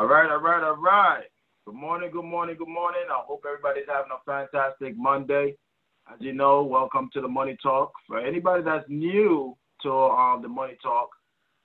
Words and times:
All 0.00 0.06
right, 0.06 0.30
all 0.30 0.38
right, 0.38 0.62
all 0.62 0.76
right. 0.76 1.24
Good 1.66 1.74
morning, 1.74 2.10
good 2.12 2.24
morning, 2.24 2.54
good 2.56 2.68
morning. 2.68 3.00
I 3.10 3.20
hope 3.26 3.42
everybody's 3.44 3.88
having 3.88 4.12
a 4.12 4.22
fantastic 4.24 4.96
Monday. 4.96 5.56
As 6.06 6.20
you 6.20 6.32
know, 6.32 6.62
welcome 6.62 7.10
to 7.14 7.20
the 7.20 7.26
Money 7.26 7.56
Talk. 7.60 7.90
For 8.06 8.20
anybody 8.20 8.62
that's 8.62 8.84
new 8.88 9.56
to 9.82 9.90
um, 9.92 10.40
the 10.40 10.46
Money 10.46 10.76
Talk, 10.80 11.08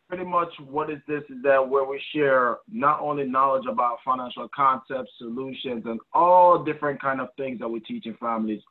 pretty 0.10 0.24
much 0.24 0.48
what 0.68 0.90
is 0.90 0.98
this 1.08 1.22
is 1.30 1.44
that 1.44 1.70
where 1.70 1.84
we 1.84 2.02
share 2.12 2.58
not 2.68 3.02
only 3.02 3.24
knowledge 3.26 3.66
about 3.70 4.00
financial 4.04 4.50
concepts, 4.56 5.12
solutions, 5.20 5.84
and 5.86 6.00
all 6.12 6.64
different 6.64 7.00
kind 7.00 7.22
of 7.22 7.28
things 7.38 7.60
that 7.60 7.70
we 7.70 7.82
teach 7.82 8.08
in 8.08 8.16
families 8.16 8.62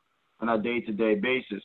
on 0.41 0.49
a 0.49 0.61
day-to-day 0.61 1.15
basis. 1.15 1.63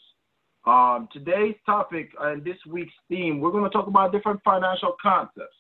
Um, 0.69 1.09
today's 1.13 1.57
topic 1.67 2.13
and 2.21 2.45
this 2.45 2.59
week's 2.65 2.95
theme, 3.09 3.41
we're 3.41 3.51
going 3.51 3.65
to 3.65 3.71
talk 3.71 3.89
about 3.89 4.13
different 4.13 4.41
financial 4.45 4.95
concepts. 5.03 5.58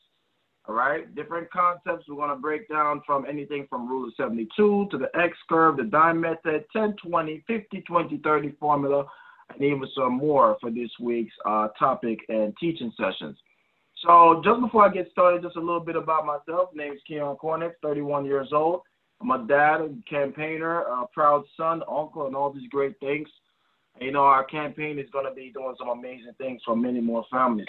All 0.68 0.74
right, 0.74 1.14
different 1.14 1.50
concepts. 1.50 2.04
We're 2.06 2.16
going 2.16 2.28
to 2.28 2.36
break 2.36 2.68
down 2.68 3.00
from 3.06 3.24
anything 3.24 3.66
from 3.70 3.88
rule 3.88 4.06
of 4.06 4.12
72 4.18 4.88
to 4.90 4.98
the 4.98 5.08
X 5.18 5.34
curve, 5.48 5.78
the 5.78 5.84
dime 5.84 6.20
method, 6.20 6.66
10, 6.74 6.94
20, 7.02 7.42
50, 7.46 7.80
20, 7.80 8.18
30 8.18 8.52
formula, 8.60 9.06
and 9.48 9.62
even 9.62 9.88
some 9.96 10.18
more 10.18 10.58
for 10.60 10.70
this 10.70 10.90
week's 11.00 11.32
uh, 11.46 11.68
topic 11.78 12.18
and 12.28 12.54
teaching 12.60 12.92
sessions. 12.98 13.38
So, 14.04 14.42
just 14.44 14.60
before 14.60 14.86
I 14.86 14.92
get 14.92 15.10
started, 15.10 15.42
just 15.42 15.56
a 15.56 15.60
little 15.60 15.80
bit 15.80 15.96
about 15.96 16.26
myself. 16.26 16.68
My 16.74 16.84
name 16.84 16.92
is 16.92 17.00
Keon 17.08 17.36
Cornick, 17.42 17.72
31 17.82 18.26
years 18.26 18.48
old. 18.52 18.82
I'm 19.22 19.30
a 19.30 19.46
dad, 19.48 19.80
a 19.80 19.88
campaigner, 20.08 20.82
a 20.82 21.06
proud 21.14 21.44
son, 21.56 21.82
uncle, 21.90 22.26
and 22.26 22.36
all 22.36 22.52
these 22.52 22.68
great 22.68 23.00
things. 23.00 23.26
You 24.02 24.12
know, 24.12 24.20
our 24.20 24.44
campaign 24.44 24.98
is 24.98 25.08
going 25.14 25.24
to 25.24 25.34
be 25.34 25.50
doing 25.50 25.74
some 25.78 25.88
amazing 25.88 26.34
things 26.36 26.60
for 26.64 26.76
many 26.76 27.00
more 27.00 27.24
families. 27.32 27.66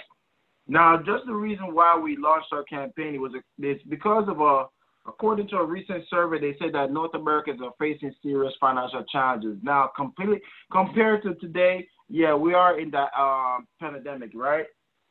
Now, 0.67 0.97
just 0.97 1.25
the 1.25 1.33
reason 1.33 1.73
why 1.73 1.97
we 1.97 2.17
launched 2.17 2.49
our 2.51 2.63
campaign 2.63 3.19
was 3.21 3.31
it's 3.57 3.83
because 3.89 4.27
of 4.27 4.39
a, 4.39 4.65
according 5.07 5.47
to 5.49 5.57
a 5.57 5.65
recent 5.65 6.03
survey, 6.09 6.39
they 6.39 6.57
said 6.59 6.73
that 6.73 6.91
North 6.91 7.15
Americans 7.15 7.59
are 7.63 7.73
facing 7.79 8.13
serious 8.21 8.53
financial 8.59 9.03
challenges. 9.11 9.57
Now, 9.63 9.89
completely 9.95 10.41
compared 10.71 11.23
to 11.23 11.35
today, 11.35 11.87
yeah, 12.07 12.35
we 12.35 12.53
are 12.53 12.79
in 12.79 12.91
that 12.91 13.09
uh, 13.17 13.57
pandemic, 13.79 14.31
right? 14.35 14.65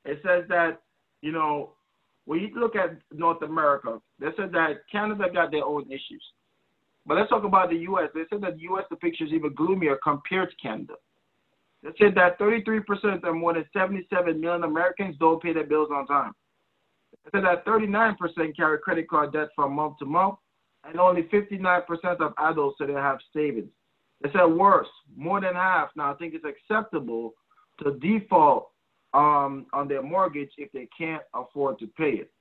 It 0.04 0.20
says 0.24 0.44
that 0.48 0.80
you 1.22 1.32
know 1.32 1.72
when 2.28 2.40
you 2.40 2.50
look 2.54 2.76
at 2.76 2.98
North 3.12 3.42
America, 3.42 4.00
they 4.18 4.28
said 4.36 4.52
that 4.52 4.82
Canada 4.92 5.24
got 5.32 5.50
their 5.50 5.64
own 5.64 5.86
issues. 5.86 6.22
But 7.06 7.16
let's 7.16 7.30
talk 7.30 7.44
about 7.44 7.70
the 7.70 7.76
U.S. 7.76 8.10
They 8.14 8.24
said 8.28 8.42
that 8.42 8.56
the 8.56 8.62
U.S. 8.64 8.84
the 8.90 8.96
picture 8.96 9.24
is 9.24 9.32
even 9.32 9.54
gloomier 9.54 9.98
compared 10.04 10.50
to 10.50 10.56
Canada. 10.56 10.94
They 11.82 11.90
said 11.98 12.14
that 12.16 12.38
33% 12.38 13.24
or 13.24 13.34
more 13.34 13.54
than 13.54 13.64
77 13.72 14.40
million 14.40 14.64
Americans 14.64 15.16
don't 15.20 15.42
pay 15.42 15.52
their 15.52 15.66
bills 15.66 15.88
on 15.92 16.06
time. 16.06 16.32
They 17.24 17.38
said 17.38 17.44
that 17.44 17.64
39% 17.64 18.16
carry 18.56 18.78
credit 18.78 19.08
card 19.08 19.32
debt 19.32 19.48
from 19.54 19.74
month 19.74 19.98
to 19.98 20.04
month, 20.04 20.36
and 20.84 20.98
only 20.98 21.22
59% 21.24 21.84
of 22.20 22.32
adults 22.38 22.78
said 22.78 22.88
they 22.88 22.94
have 22.94 23.18
savings. 23.34 23.70
They 24.20 24.30
said 24.32 24.46
worse, 24.46 24.88
more 25.16 25.40
than 25.40 25.54
half 25.54 25.90
now 25.94 26.12
I 26.12 26.14
think 26.14 26.34
it's 26.34 26.44
acceptable 26.44 27.34
to 27.82 27.92
default 27.98 28.70
um, 29.14 29.66
on 29.72 29.86
their 29.88 30.02
mortgage 30.02 30.50
if 30.58 30.72
they 30.72 30.88
can't 30.96 31.22
afford 31.34 31.78
to 31.78 31.86
pay 31.86 32.10
it. 32.10 32.32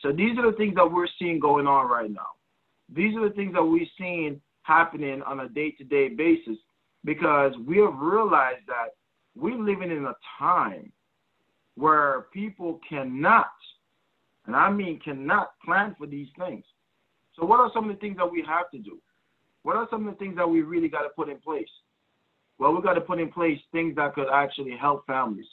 So 0.00 0.12
these 0.12 0.38
are 0.38 0.50
the 0.50 0.56
things 0.56 0.74
that 0.76 0.90
we're 0.90 1.08
seeing 1.18 1.40
going 1.40 1.66
on 1.66 1.90
right 1.90 2.10
now. 2.10 2.28
These 2.94 3.16
are 3.16 3.28
the 3.28 3.34
things 3.34 3.54
that 3.54 3.64
we're 3.64 3.86
seeing 3.96 4.40
happening 4.62 5.22
on 5.22 5.40
a 5.40 5.48
day-to-day 5.48 6.10
basis 6.10 6.56
because 7.08 7.54
we 7.66 7.78
have 7.78 7.96
realized 7.98 8.66
that 8.66 8.88
we're 9.34 9.56
living 9.56 9.90
in 9.90 10.04
a 10.04 10.14
time 10.38 10.92
where 11.74 12.26
people 12.34 12.80
cannot, 12.86 13.46
and 14.44 14.54
I 14.54 14.68
mean 14.70 15.00
cannot, 15.02 15.52
plan 15.64 15.96
for 15.96 16.06
these 16.06 16.28
things. 16.38 16.66
So, 17.34 17.46
what 17.46 17.60
are 17.60 17.70
some 17.72 17.88
of 17.88 17.96
the 17.96 18.00
things 18.00 18.18
that 18.18 18.30
we 18.30 18.44
have 18.46 18.70
to 18.72 18.78
do? 18.78 18.98
What 19.62 19.76
are 19.76 19.88
some 19.90 20.06
of 20.06 20.12
the 20.12 20.18
things 20.18 20.36
that 20.36 20.46
we 20.46 20.60
really 20.60 20.88
got 20.88 21.04
to 21.04 21.08
put 21.16 21.30
in 21.30 21.38
place? 21.38 21.70
Well, 22.58 22.74
we 22.74 22.82
got 22.82 22.92
to 22.92 23.00
put 23.00 23.20
in 23.20 23.32
place 23.32 23.58
things 23.72 23.96
that 23.96 24.14
could 24.14 24.28
actually 24.30 24.76
help 24.78 25.06
families. 25.06 25.46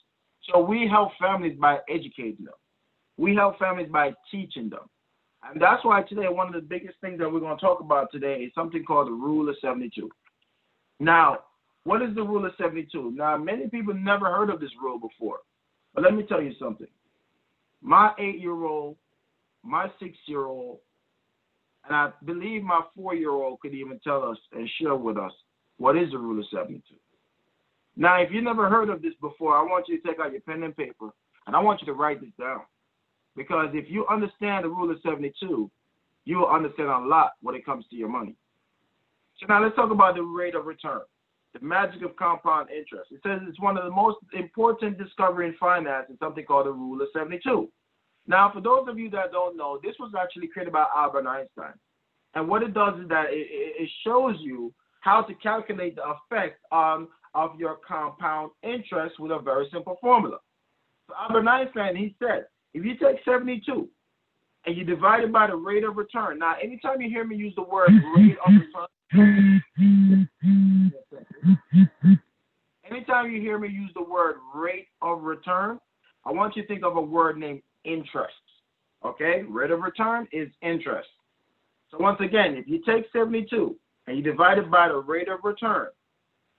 So, 0.52 0.59
we 0.59 0.90
help 0.91 1.12
families 1.22 1.58
by 1.58 1.79
educating 1.90 2.44
them, 2.44 2.59
we 3.16 3.34
help 3.34 3.58
families 3.59 3.90
by 3.90 4.12
teaching 4.29 4.69
them. 4.69 4.90
And 5.50 5.62
that's 5.62 5.85
why 5.85 6.02
today, 6.02 6.28
one 6.28 6.47
of 6.47 6.53
the 6.53 6.68
biggest 6.68 7.00
things 7.00 7.18
that 7.19 7.31
we're 7.31 7.40
going 7.40 7.56
to 7.56 7.66
talk 7.66 7.79
about 7.79 8.12
today 8.12 8.41
is 8.41 8.52
something 8.53 8.84
called 8.84 9.08
the 9.08 9.13
Rule 9.13 9.47
of 9.47 9.56
72. 9.62 10.09
Now, 11.00 11.40
what 11.85 12.01
is 12.01 12.13
the 12.16 12.23
rule 12.23 12.46
of 12.46 12.51
72? 12.57 13.13
Now, 13.16 13.38
many 13.38 13.68
people 13.68 13.94
never 13.94 14.25
heard 14.25 14.50
of 14.50 14.59
this 14.59 14.72
rule 14.81 15.00
before. 15.00 15.40
But 15.94 16.03
let 16.03 16.13
me 16.13 16.23
tell 16.23 16.41
you 16.41 16.53
something. 16.59 16.88
My 17.81 18.12
eight 18.19 18.40
year 18.40 18.66
old, 18.66 18.97
my 19.63 19.88
six 20.00 20.18
year 20.25 20.46
old, 20.46 20.79
and 21.85 21.96
I 21.96 22.12
believe 22.25 22.63
my 22.63 22.81
four 22.96 23.16
year 23.16 23.31
old 23.31 23.59
could 23.59 23.73
even 23.73 24.00
tell 24.03 24.23
us 24.23 24.38
and 24.51 24.69
share 24.79 24.96
with 24.96 25.18
us 25.18 25.31
what 25.78 25.96
is 25.96 26.12
the 26.12 26.18
rule 26.18 26.40
of 26.40 26.46
72. 26.51 26.81
Now, 27.96 28.19
if 28.19 28.31
you 28.31 28.41
never 28.41 28.69
heard 28.69 28.90
of 28.90 29.02
this 29.02 29.13
before, 29.22 29.56
I 29.56 29.62
want 29.62 29.88
you 29.88 30.02
to 30.02 30.07
take 30.07 30.19
out 30.19 30.31
your 30.31 30.41
pen 30.41 30.63
and 30.63 30.75
paper 30.75 31.12
and 31.47 31.56
I 31.56 31.59
want 31.59 31.81
you 31.81 31.85
to 31.88 31.94
write 31.94 32.19
this 32.19 32.31
down. 32.40 32.62
Because 33.35 33.69
if 33.73 33.85
you 33.90 34.06
understand 34.07 34.66
the 34.66 34.69
rule 34.69 34.90
of 34.90 34.97
72, 35.03 35.69
you 36.25 36.38
will 36.38 36.47
understand 36.47 36.90
a 36.90 37.00
lot 37.00 37.34
when 37.41 37.56
it 37.56 37.66
comes 37.66 37.85
to 37.90 37.96
your 37.96 38.09
money. 38.09 38.35
So 39.40 39.46
now 39.47 39.62
let's 39.62 39.75
talk 39.75 39.91
about 39.91 40.16
the 40.16 40.23
rate 40.23 40.56
of 40.56 40.66
return, 40.66 41.02
the 41.57 41.66
magic 41.66 42.01
of 42.03 42.16
compound 42.16 42.69
interest. 42.69 43.11
It 43.11 43.21
says 43.25 43.39
it's 43.47 43.59
one 43.59 43.77
of 43.77 43.85
the 43.85 43.91
most 43.91 44.17
important 44.33 44.97
discovery 44.97 45.47
in 45.47 45.55
finance 45.59 46.07
in 46.09 46.17
something 46.17 46.45
called 46.45 46.67
the 46.67 46.71
rule 46.71 47.01
of 47.01 47.07
72. 47.13 47.69
Now, 48.27 48.51
for 48.53 48.61
those 48.61 48.88
of 48.88 48.99
you 48.99 49.09
that 49.11 49.31
don't 49.31 49.55
know, 49.55 49.79
this 49.83 49.95
was 49.99 50.11
actually 50.19 50.47
created 50.47 50.73
by 50.73 50.85
Albert 50.95 51.27
Einstein. 51.27 51.73
And 52.33 52.49
what 52.49 52.63
it 52.63 52.73
does 52.73 52.99
is 52.99 53.07
that 53.09 53.27
it, 53.29 53.47
it 53.49 53.89
shows 54.05 54.35
you 54.39 54.73
how 55.01 55.21
to 55.21 55.33
calculate 55.35 55.95
the 55.95 56.03
effect 56.03 56.59
um, 56.71 57.07
of 57.33 57.59
your 57.59 57.77
compound 57.87 58.51
interest 58.63 59.19
with 59.19 59.31
a 59.31 59.39
very 59.39 59.67
simple 59.72 59.97
formula. 60.01 60.37
So 61.07 61.16
Albert 61.19 61.47
Einstein, 61.47 61.95
he 61.95 62.16
said, 62.19 62.45
if 62.73 62.83
you 62.83 62.97
take 62.97 63.23
72 63.23 63.87
and 64.66 64.75
you 64.75 64.83
divide 64.83 65.23
it 65.23 65.31
by 65.31 65.47
the 65.47 65.55
rate 65.55 65.83
of 65.83 65.95
return. 65.95 66.39
Now, 66.39 66.55
anytime 66.61 67.01
you 67.01 67.09
hear 67.09 67.23
me 67.23 67.35
use 67.35 67.53
the 67.55 67.63
word 67.63 67.89
rate 68.17 68.37
of 68.45 68.53
return, 68.53 68.87
Anytime 72.89 73.31
you 73.31 73.41
hear 73.41 73.59
me 73.59 73.69
use 73.69 73.91
the 73.95 74.03
word 74.03 74.35
rate 74.53 74.88
of 75.01 75.21
return, 75.23 75.79
I 76.25 76.31
want 76.31 76.55
you 76.55 76.63
to 76.63 76.67
think 76.67 76.83
of 76.83 76.97
a 76.97 77.01
word 77.01 77.38
named 77.38 77.61
interest. 77.83 78.33
Okay? 79.03 79.43
Rate 79.47 79.71
of 79.71 79.81
return 79.81 80.27
is 80.31 80.49
interest. 80.61 81.09
So 81.91 81.97
once 81.99 82.19
again, 82.19 82.55
if 82.55 82.67
you 82.67 82.81
take 82.85 83.05
72 83.13 83.75
and 84.07 84.17
you 84.17 84.23
divide 84.23 84.57
it 84.57 84.71
by 84.71 84.88
the 84.88 84.95
rate 84.95 85.29
of 85.29 85.39
return, 85.43 85.87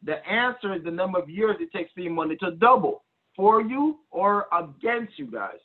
the 0.05 0.25
answer 0.27 0.75
is 0.75 0.85
the 0.85 0.91
number 0.91 1.19
of 1.19 1.29
years 1.29 1.57
it 1.61 1.73
takes 1.77 1.93
for 1.93 2.01
your 2.01 2.13
money 2.13 2.37
to 2.37 2.53
double 2.53 3.03
for 3.35 3.61
you 3.61 3.99
or 4.11 4.47
against 4.57 5.19
you 5.19 5.27
guys. 5.27 5.59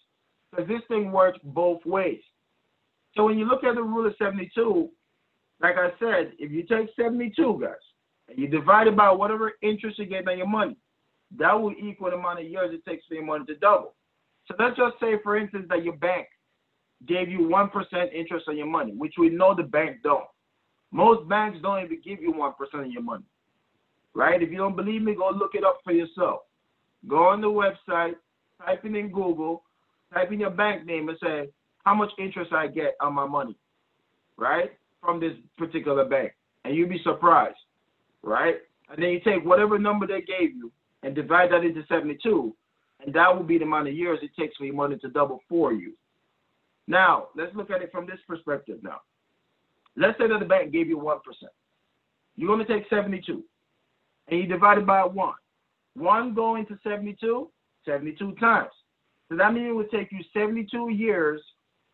Because 0.49 0.67
this 0.67 0.81
thing 0.87 1.11
works 1.11 1.39
both 1.43 1.85
ways. 1.85 2.21
So 3.15 3.25
when 3.25 3.37
you 3.37 3.45
look 3.45 3.63
at 3.63 3.75
the 3.75 3.83
rule 3.83 4.07
of 4.07 4.15
72, 4.17 4.89
like 5.61 5.75
I 5.77 5.89
said, 5.99 6.33
if 6.39 6.51
you 6.51 6.63
take 6.63 6.89
72, 6.95 7.59
guys, 7.61 7.71
and 8.27 8.37
you 8.37 8.47
divide 8.47 8.87
it 8.87 8.95
by 8.95 9.11
whatever 9.11 9.53
interest 9.61 9.99
you 9.99 10.05
get 10.05 10.27
on 10.27 10.37
your 10.37 10.47
money, 10.47 10.75
that 11.37 11.53
will 11.53 11.73
equal 11.73 12.09
the 12.09 12.17
amount 12.17 12.39
of 12.39 12.45
years 12.45 12.73
it 12.73 12.89
takes 12.89 13.05
for 13.07 13.13
your 13.13 13.25
money 13.25 13.45
to 13.45 13.55
double. 13.55 13.93
So 14.47 14.55
let's 14.59 14.75
just 14.75 14.99
say, 14.99 15.13
for 15.23 15.37
instance, 15.37 15.65
that 15.69 15.83
your 15.83 15.95
bank 15.97 16.27
gave 17.07 17.29
you 17.29 17.39
1% 17.39 18.13
interest 18.13 18.45
on 18.47 18.57
your 18.57 18.67
money, 18.67 18.93
which 18.93 19.13
we 19.17 19.29
know 19.29 19.55
the 19.55 19.63
bank 19.63 19.97
don't. 20.03 20.25
Most 20.91 21.27
banks 21.29 21.59
don't 21.61 21.83
even 21.83 22.01
give 22.03 22.21
you 22.21 22.33
1% 22.33 22.53
of 22.73 22.91
your 22.91 23.01
money, 23.01 23.23
right? 24.13 24.41
If 24.41 24.51
you 24.51 24.57
don't 24.57 24.75
believe 24.75 25.01
me, 25.01 25.15
go 25.15 25.29
look 25.29 25.55
it 25.55 25.63
up 25.63 25.79
for 25.83 25.93
yourself. 25.93 26.41
Go 27.07 27.27
on 27.29 27.41
the 27.41 27.47
website, 27.47 28.15
type 28.63 28.83
in 28.85 28.95
in 28.95 29.11
Google, 29.11 29.63
type 30.13 30.31
in 30.31 30.39
your 30.39 30.49
bank 30.49 30.85
name 30.85 31.09
and 31.09 31.17
say, 31.23 31.49
how 31.85 31.95
much 31.95 32.11
interest 32.19 32.51
I 32.51 32.67
get 32.67 32.95
on 33.01 33.13
my 33.13 33.25
money, 33.25 33.55
right? 34.37 34.71
From 35.01 35.19
this 35.19 35.33
particular 35.57 36.05
bank, 36.05 36.33
and 36.63 36.75
you'd 36.75 36.89
be 36.89 37.01
surprised, 37.03 37.57
right? 38.23 38.55
And 38.89 39.01
then 39.01 39.09
you 39.09 39.19
take 39.19 39.43
whatever 39.43 39.79
number 39.79 40.05
they 40.05 40.21
gave 40.21 40.55
you 40.55 40.71
and 41.03 41.15
divide 41.15 41.51
that 41.51 41.63
into 41.63 41.83
72, 41.87 42.55
and 43.03 43.13
that 43.13 43.35
will 43.35 43.43
be 43.43 43.57
the 43.57 43.65
amount 43.65 43.87
of 43.87 43.95
years 43.95 44.19
it 44.21 44.31
takes 44.39 44.55
for 44.57 44.65
your 44.65 44.75
money 44.75 44.97
to 44.97 45.09
double 45.09 45.39
for 45.49 45.73
you. 45.73 45.93
Now, 46.87 47.27
let's 47.35 47.55
look 47.55 47.71
at 47.71 47.81
it 47.81 47.91
from 47.91 48.05
this 48.05 48.19
perspective 48.27 48.79
now. 48.83 49.01
Let's 49.97 50.17
say 50.19 50.27
that 50.27 50.39
the 50.39 50.45
bank 50.45 50.71
gave 50.71 50.87
you 50.87 50.97
1%. 50.97 51.19
You're 52.35 52.47
going 52.47 52.65
to 52.65 52.73
take 52.73 52.89
72, 52.89 53.43
and 54.27 54.39
you 54.39 54.45
divide 54.45 54.77
it 54.77 54.85
by 54.85 55.03
1. 55.03 55.33
1 55.95 56.33
going 56.33 56.65
to 56.67 56.77
72, 56.83 57.49
72 57.85 58.35
times. 58.35 58.69
So 59.29 59.35
that 59.37 59.53
means 59.53 59.69
it 59.69 59.73
would 59.73 59.91
take 59.91 60.11
you 60.11 60.19
72 60.33 60.89
years 60.89 61.41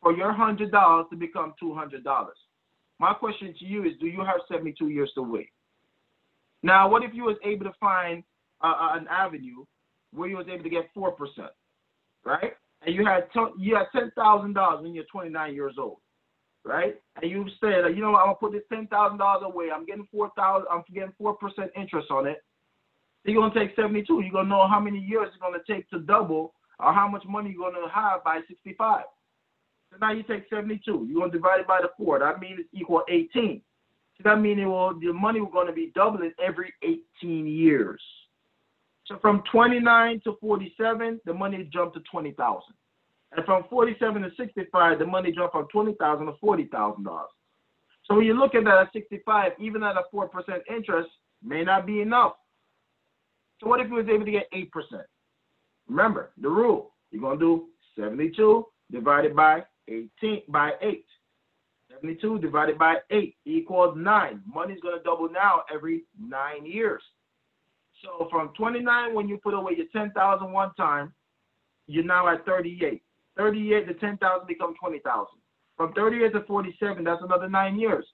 for 0.02 0.14
your 0.14 0.34
$100 0.34 1.10
to 1.10 1.16
become 1.16 1.54
$200. 1.62 2.04
My 3.00 3.14
question 3.14 3.54
to 3.60 3.66
you 3.66 3.84
is, 3.86 3.94
do 4.00 4.08
you 4.08 4.20
have 4.22 4.42
72 4.52 4.90
years 4.90 5.12
to 5.16 5.24
wait? 5.24 5.50
Now, 6.64 6.90
what 6.90 7.04
if 7.04 7.14
you 7.14 7.24
was 7.24 7.38
able 7.46 7.66
to 7.66 7.74
find 7.80 8.24
uh, 8.64 8.68
uh 8.68 8.98
an 8.98 9.08
avenue 9.10 9.66
where 10.14 10.30
you 10.30 10.38
was 10.38 10.48
able 10.52 10.64
to 10.64 10.70
get 10.70 10.90
four 10.94 11.12
percent, 11.14 11.52
right? 12.26 12.54
And 12.86 12.96
you 12.96 13.06
had 13.06 13.28
t- 13.34 13.56
you 13.60 13.76
had 13.76 13.88
ten 13.94 14.12
thousand 14.16 14.54
dollars 14.54 14.84
when 14.84 14.94
you're 14.96 15.06
29 15.12 15.54
years 15.56 15.76
old. 15.80 15.98
right? 16.66 16.96
And 17.22 17.32
you 17.32 17.46
said, 17.62 17.96
you 17.96 18.02
know, 18.02 18.12
what? 18.12 18.20
I'm 18.22 18.28
gonna 18.28 18.36
put 18.36 18.52
this 18.54 18.64
ten 18.72 18.88
thousand 18.88 19.20
dollars 19.20 19.44
away. 19.46 19.68
I'm 19.74 19.86
getting 19.86 20.08
four 20.12 20.32
thousand. 20.38 20.68
I'm 20.72 20.84
getting 20.94 21.14
four 21.18 21.36
percent 21.38 21.72
interest 21.78 22.10
on 22.12 22.28
it. 22.28 22.44
You're 23.26 23.42
gonna 23.42 23.54
take 23.60 23.76
seventy-two. 23.76 24.22
You're 24.22 24.34
gonna 24.34 24.50
know 24.50 24.68
how 24.68 24.80
many 24.80 25.00
years 25.00 25.28
it's 25.30 25.42
gonna 25.42 25.60
take 25.70 25.90
to 25.92 26.00
double, 26.00 26.54
or 26.80 26.94
how 26.94 27.08
much 27.08 27.24
money 27.28 27.54
you're 27.58 27.72
gonna 27.72 27.90
have 27.90 28.24
by 28.24 28.42
sixty-five. 28.48 29.06
Now 30.00 30.12
you 30.12 30.24
take 30.24 30.46
seventy-two. 30.50 31.08
You're 31.10 31.20
gonna 31.22 31.32
divide 31.32 31.62
it 31.62 31.68
by 31.68 31.80
the 31.82 31.90
four. 31.98 32.20
That 32.20 32.40
means 32.40 32.60
it's 32.60 32.70
equal 32.74 33.04
eighteen. 33.10 33.62
So 34.18 34.24
that 34.26 34.40
means 34.40 34.60
will 34.66 35.00
the 35.00 35.14
money 35.14 35.40
will 35.40 35.48
gonna 35.48 35.74
be 35.74 35.92
doubling 35.96 36.34
every 36.44 36.74
eighteen 36.84 37.48
years. 37.48 38.02
So 39.08 39.18
from 39.22 39.42
29 39.52 40.22
to 40.26 40.38
47, 40.42 41.22
the 41.26 41.34
money 41.34 41.70
jumped 41.72 41.96
to 41.96 42.04
20,000. 42.12 42.62
And 43.32 43.46
from 43.46 43.64
47 43.70 44.22
to 44.22 44.30
65, 44.36 45.00
the 45.00 45.06
money 45.06 45.32
jumped 45.32 45.54
from 45.54 45.68
20,000 45.72 46.26
to 46.26 46.34
40,000 46.42 47.04
dollars. 47.04 47.30
So 48.06 48.16
when 48.16 48.26
you 48.26 48.34
look 48.34 48.56
at 48.56 48.64
that 48.64 48.78
at 48.78 48.94
65, 48.94 49.54
even 49.60 49.84
at 49.84 49.96
a 49.96 50.04
4% 50.14 50.30
interest, 50.70 51.10
may 51.44 51.64
not 51.64 51.86
be 51.86 52.02
enough. 52.02 52.34
So 53.60 53.68
what 53.68 53.82
if 53.82 53.90
you 53.90 53.96
was 53.96 54.08
able 54.08 54.26
to 54.26 54.32
get 54.32 54.50
8%? 54.54 54.68
Remember 55.90 56.32
the 56.38 56.50
rule. 56.50 56.94
You're 57.12 57.22
gonna 57.22 57.40
do 57.40 57.68
72 57.98 58.66
divided 58.92 59.36
by 59.36 59.64
18 59.88 60.44
by 60.50 60.74
8. 60.82 61.06
72 61.90 62.40
divided 62.40 62.78
by 62.78 62.98
8 63.10 63.36
equals 63.46 63.96
9. 63.98 64.42
Money's 64.46 64.80
gonna 64.82 65.02
double 65.04 65.30
now 65.30 65.64
every 65.74 66.04
nine 66.20 66.66
years. 66.66 67.02
So 68.04 68.28
from 68.30 68.50
29, 68.58 69.14
when 69.14 69.28
you 69.28 69.38
put 69.38 69.54
away 69.54 69.74
your 69.76 69.88
10,000 69.92 70.52
one 70.52 70.74
time, 70.76 71.14
you're 71.88 72.04
now 72.04 72.28
at 72.28 72.46
38. 72.46 73.02
38 73.38 73.88
to 73.88 73.94
10,000 73.94 74.48
become 74.48 74.76
20,000. 74.80 75.26
From 75.78 75.94
38 75.94 76.34
to 76.34 76.42
47, 76.42 77.04
that's 77.04 77.22
another 77.24 77.50
nine 77.50 77.80
years. 77.80 78.06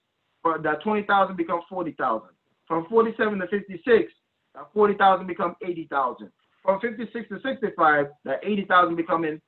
For 0.42 0.58
that 0.58 0.82
20,000 0.82 1.36
becomes 1.36 1.64
40,000. 1.68 2.28
From 2.68 2.86
47 2.88 3.38
to 3.38 3.46
56, 3.48 4.12
that 4.54 4.66
40,000 4.72 5.26
becomes 5.26 5.56
80,000. 5.66 6.30
From 6.62 6.80
56 6.80 7.28
to 7.28 7.40
65, 7.40 8.06
that 8.24 8.40
80,000 8.42 8.96
becoming 8.96 9.40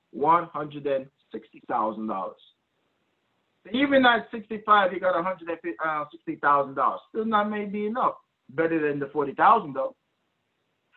$160,000. 1.71 2.33
Even 3.73 4.06
at 4.06 4.29
65, 4.31 4.93
you 4.93 5.00
got 5.00 5.15
$160,000. 5.15 6.79
Uh, 6.79 6.97
Still 7.09 7.25
not 7.25 7.50
maybe 7.50 7.87
enough. 7.87 8.15
Better 8.50 8.88
than 8.88 9.00
the 9.00 9.06
40,000 9.06 9.73
though. 9.75 9.97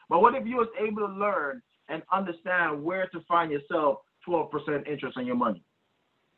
But 0.07 0.21
what 0.21 0.35
if 0.35 0.45
you 0.45 0.57
was 0.57 0.67
able 0.79 1.07
to 1.07 1.13
learn 1.13 1.61
and 1.87 2.03
understand 2.11 2.83
where 2.83 3.07
to 3.07 3.21
find 3.27 3.51
yourself 3.51 3.99
12% 4.27 4.87
interest 4.87 5.17
on 5.17 5.25
your 5.25 5.35
money? 5.35 5.63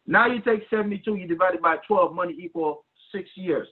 Now 0.07 0.27
you 0.27 0.41
take 0.41 0.63
72, 0.69 1.15
you 1.15 1.27
divide 1.27 1.55
it 1.55 1.61
by 1.61 1.77
12, 1.87 2.13
money 2.13 2.35
equal 2.37 2.85
six 3.13 3.29
years, 3.35 3.67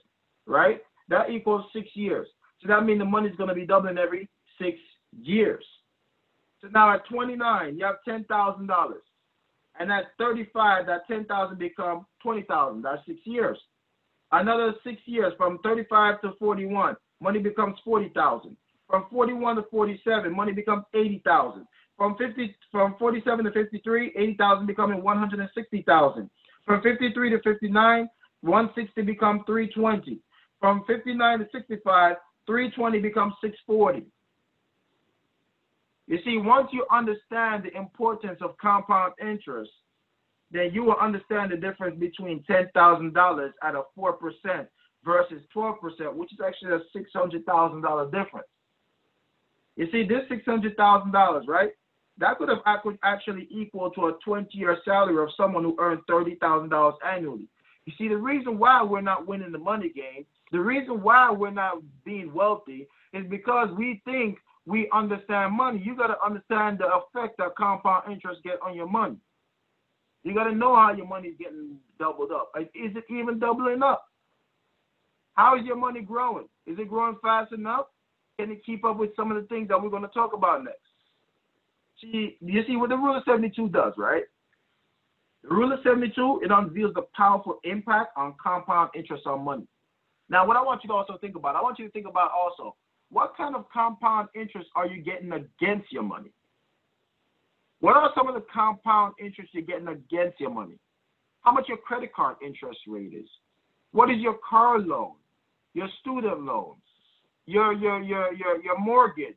right? 0.46 0.82
That 1.08 1.30
equals 1.30 1.64
six 1.72 1.88
years. 1.94 2.28
So 2.60 2.68
that 2.68 2.84
means 2.84 3.00
the 3.00 3.04
money 3.04 3.28
is 3.28 3.36
going 3.36 3.48
to 3.48 3.54
be 3.54 3.66
doubling 3.66 3.98
every 3.98 4.28
six 4.60 4.78
years. 5.18 5.64
So 6.60 6.68
now 6.68 6.92
at 6.94 7.06
29, 7.06 7.78
you 7.78 7.84
have 7.84 7.96
$10,000. 8.06 8.92
And 9.80 9.90
at 9.90 10.12
35, 10.18 10.86
that 10.86 11.08
10,000 11.08 11.58
become 11.58 12.06
20,000. 12.22 12.82
That's 12.82 13.00
six 13.06 13.18
years. 13.24 13.58
Another 14.30 14.74
six 14.84 15.00
years 15.06 15.32
from 15.38 15.58
35 15.64 16.20
to 16.20 16.32
41, 16.38 16.96
money 17.20 17.38
becomes 17.38 17.76
40,000. 17.82 18.56
From 18.88 19.06
41 19.10 19.56
to 19.56 19.62
47, 19.70 20.36
money 20.36 20.52
becomes 20.52 20.84
80,000. 20.94 21.66
From 21.96 22.14
50, 22.18 22.54
from 22.70 22.94
47 22.98 23.46
to 23.46 23.52
53, 23.52 24.12
80,000 24.16 24.66
becoming 24.66 25.02
160,000. 25.02 26.30
From 26.66 26.82
53 26.82 27.30
to 27.30 27.38
59, 27.40 28.08
160 28.42 29.02
becomes 29.02 29.40
320. 29.46 30.20
From 30.60 30.84
59 30.86 31.38
to 31.38 31.46
65, 31.52 32.16
320 32.46 32.98
becomes 32.98 33.32
640. 33.40 34.06
You 36.10 36.18
see, 36.24 36.38
once 36.38 36.70
you 36.72 36.84
understand 36.90 37.62
the 37.62 37.72
importance 37.78 38.40
of 38.42 38.56
compound 38.58 39.12
interest, 39.22 39.70
then 40.50 40.70
you 40.72 40.82
will 40.82 40.96
understand 41.00 41.52
the 41.52 41.56
difference 41.56 42.00
between 42.00 42.42
$10,000 42.50 43.50
at 43.62 43.74
a 43.76 43.82
4% 43.96 44.66
versus 45.04 45.42
12%, 45.54 46.14
which 46.14 46.32
is 46.32 46.40
actually 46.44 46.72
a 46.72 46.80
$600,000 46.98 48.04
difference. 48.06 48.48
You 49.76 49.86
see, 49.92 50.02
this 50.02 50.22
$600,000, 50.28 51.46
right? 51.46 51.70
That 52.18 52.38
could 52.38 52.48
have 52.48 52.58
actually 53.04 53.46
equal 53.48 53.92
to 53.92 54.06
a 54.06 54.14
20-year 54.26 54.78
salary 54.84 55.22
of 55.22 55.28
someone 55.36 55.62
who 55.62 55.76
earned 55.78 56.00
$30,000 56.10 56.92
annually. 57.06 57.46
You 57.86 57.92
see, 57.96 58.08
the 58.08 58.16
reason 58.16 58.58
why 58.58 58.82
we're 58.82 59.00
not 59.00 59.28
winning 59.28 59.52
the 59.52 59.58
money 59.58 59.90
game, 59.90 60.26
the 60.50 60.58
reason 60.58 61.02
why 61.02 61.30
we're 61.30 61.52
not 61.52 61.76
being 62.04 62.34
wealthy 62.34 62.88
is 63.12 63.24
because 63.30 63.68
we 63.78 64.02
think 64.04 64.38
we 64.66 64.88
understand 64.92 65.52
money. 65.52 65.82
You 65.84 65.96
got 65.96 66.08
to 66.08 66.24
understand 66.24 66.78
the 66.78 66.86
effect 66.86 67.38
that 67.38 67.56
compound 67.56 68.12
interest 68.12 68.42
get 68.44 68.60
on 68.62 68.74
your 68.74 68.88
money. 68.88 69.16
You 70.22 70.34
got 70.34 70.44
to 70.44 70.54
know 70.54 70.76
how 70.76 70.92
your 70.92 71.06
money 71.06 71.28
is 71.28 71.36
getting 71.38 71.76
doubled 71.98 72.30
up. 72.30 72.52
Is 72.58 72.94
it 72.94 73.04
even 73.10 73.38
doubling 73.38 73.82
up? 73.82 74.06
How 75.34 75.58
is 75.58 75.64
your 75.64 75.76
money 75.76 76.02
growing? 76.02 76.48
Is 76.66 76.78
it 76.78 76.88
growing 76.88 77.16
fast 77.22 77.52
enough? 77.52 77.86
Can 78.38 78.50
it 78.50 78.64
keep 78.64 78.84
up 78.84 78.98
with 78.98 79.16
some 79.16 79.30
of 79.30 79.40
the 79.40 79.48
things 79.48 79.68
that 79.68 79.82
we're 79.82 79.88
going 79.88 80.02
to 80.02 80.08
talk 80.08 80.32
about 80.34 80.64
next? 80.64 80.78
See, 82.00 82.36
you 82.40 82.62
see 82.66 82.76
what 82.76 82.90
the 82.90 82.96
rule 82.96 83.16
of 83.16 83.22
72 83.26 83.68
does, 83.70 83.92
right? 83.96 84.24
The 85.42 85.48
rule 85.48 85.72
of 85.72 85.80
72, 85.82 86.40
it 86.44 86.50
unveils 86.50 86.94
the 86.94 87.02
powerful 87.14 87.60
impact 87.64 88.12
on 88.16 88.34
compound 88.42 88.90
interest 88.94 89.26
on 89.26 89.42
money. 89.42 89.66
Now, 90.28 90.46
what 90.46 90.56
I 90.56 90.62
want 90.62 90.82
you 90.84 90.88
to 90.88 90.94
also 90.94 91.16
think 91.18 91.36
about, 91.36 91.56
I 91.56 91.62
want 91.62 91.78
you 91.78 91.86
to 91.86 91.90
think 91.92 92.06
about 92.06 92.30
also, 92.30 92.76
what 93.10 93.36
kind 93.36 93.56
of 93.56 93.66
compound 93.72 94.28
interest 94.34 94.68
are 94.76 94.86
you 94.86 95.02
getting 95.02 95.32
against 95.32 95.92
your 95.92 96.02
money? 96.02 96.30
What 97.80 97.96
are 97.96 98.10
some 98.16 98.28
of 98.28 98.34
the 98.34 98.44
compound 98.52 99.14
interest 99.18 99.50
you're 99.52 99.64
getting 99.64 99.88
against 99.88 100.38
your 100.38 100.50
money? 100.50 100.78
How 101.42 101.52
much 101.52 101.64
your 101.68 101.78
credit 101.78 102.14
card 102.14 102.36
interest 102.44 102.80
rate 102.86 103.14
is? 103.14 103.28
What 103.92 104.10
is 104.10 104.18
your 104.18 104.36
car 104.48 104.78
loan? 104.78 105.14
Your 105.74 105.88
student 106.00 106.42
loans? 106.42 106.82
Your 107.46 107.72
your 107.72 108.02
your 108.02 108.32
your 108.34 108.62
your 108.62 108.78
mortgage, 108.78 109.34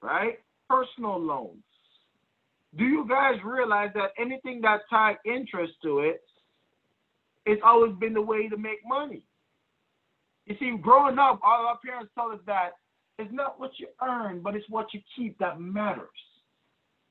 right? 0.00 0.38
Personal 0.68 1.20
loans. 1.20 1.62
Do 2.78 2.84
you 2.84 3.04
guys 3.08 3.34
realize 3.44 3.90
that 3.94 4.10
anything 4.18 4.60
that 4.62 4.82
tied 4.88 5.16
interest 5.26 5.72
to 5.82 6.00
it, 6.00 6.22
it's 7.44 7.60
always 7.64 7.92
been 7.98 8.14
the 8.14 8.22
way 8.22 8.48
to 8.48 8.56
make 8.56 8.78
money? 8.86 9.24
You 10.50 10.56
see, 10.58 10.76
growing 10.78 11.16
up, 11.16 11.38
all 11.44 11.68
our 11.68 11.78
parents 11.78 12.10
tell 12.12 12.32
us 12.32 12.40
that 12.46 12.70
it's 13.20 13.32
not 13.32 13.60
what 13.60 13.70
you 13.78 13.86
earn, 14.02 14.40
but 14.42 14.56
it's 14.56 14.68
what 14.68 14.92
you 14.92 14.98
keep 15.14 15.38
that 15.38 15.60
matters. 15.60 16.08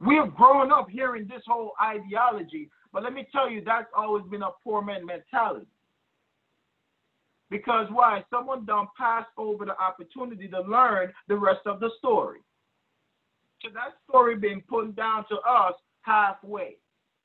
We 0.01 0.15
have 0.15 0.35
grown 0.35 0.73
up 0.73 0.89
hearing 0.89 1.25
this 1.25 1.43
whole 1.47 1.71
ideology, 1.81 2.69
but 2.91 3.01
let 3.01 3.13
me 3.13 3.25
tell 3.31 3.49
you, 3.49 3.63
that's 3.63 3.87
always 3.95 4.25
been 4.29 4.41
a 4.41 4.49
poor 4.61 4.81
man 4.81 5.05
mentality. 5.05 5.67
Because 7.49 7.87
why? 7.91 8.25
Someone 8.29 8.65
done 8.65 8.87
passed 8.97 9.29
over 9.37 9.63
the 9.63 9.79
opportunity 9.79 10.49
to 10.49 10.59
learn 10.59 11.13
the 11.29 11.37
rest 11.37 11.61
of 11.65 11.79
the 11.79 11.91
story. 11.97 12.39
So 13.63 13.69
that 13.73 13.93
story 14.09 14.37
being 14.37 14.63
put 14.67 14.97
down 14.97 15.23
to 15.29 15.35
us 15.35 15.75
halfway. 16.01 16.75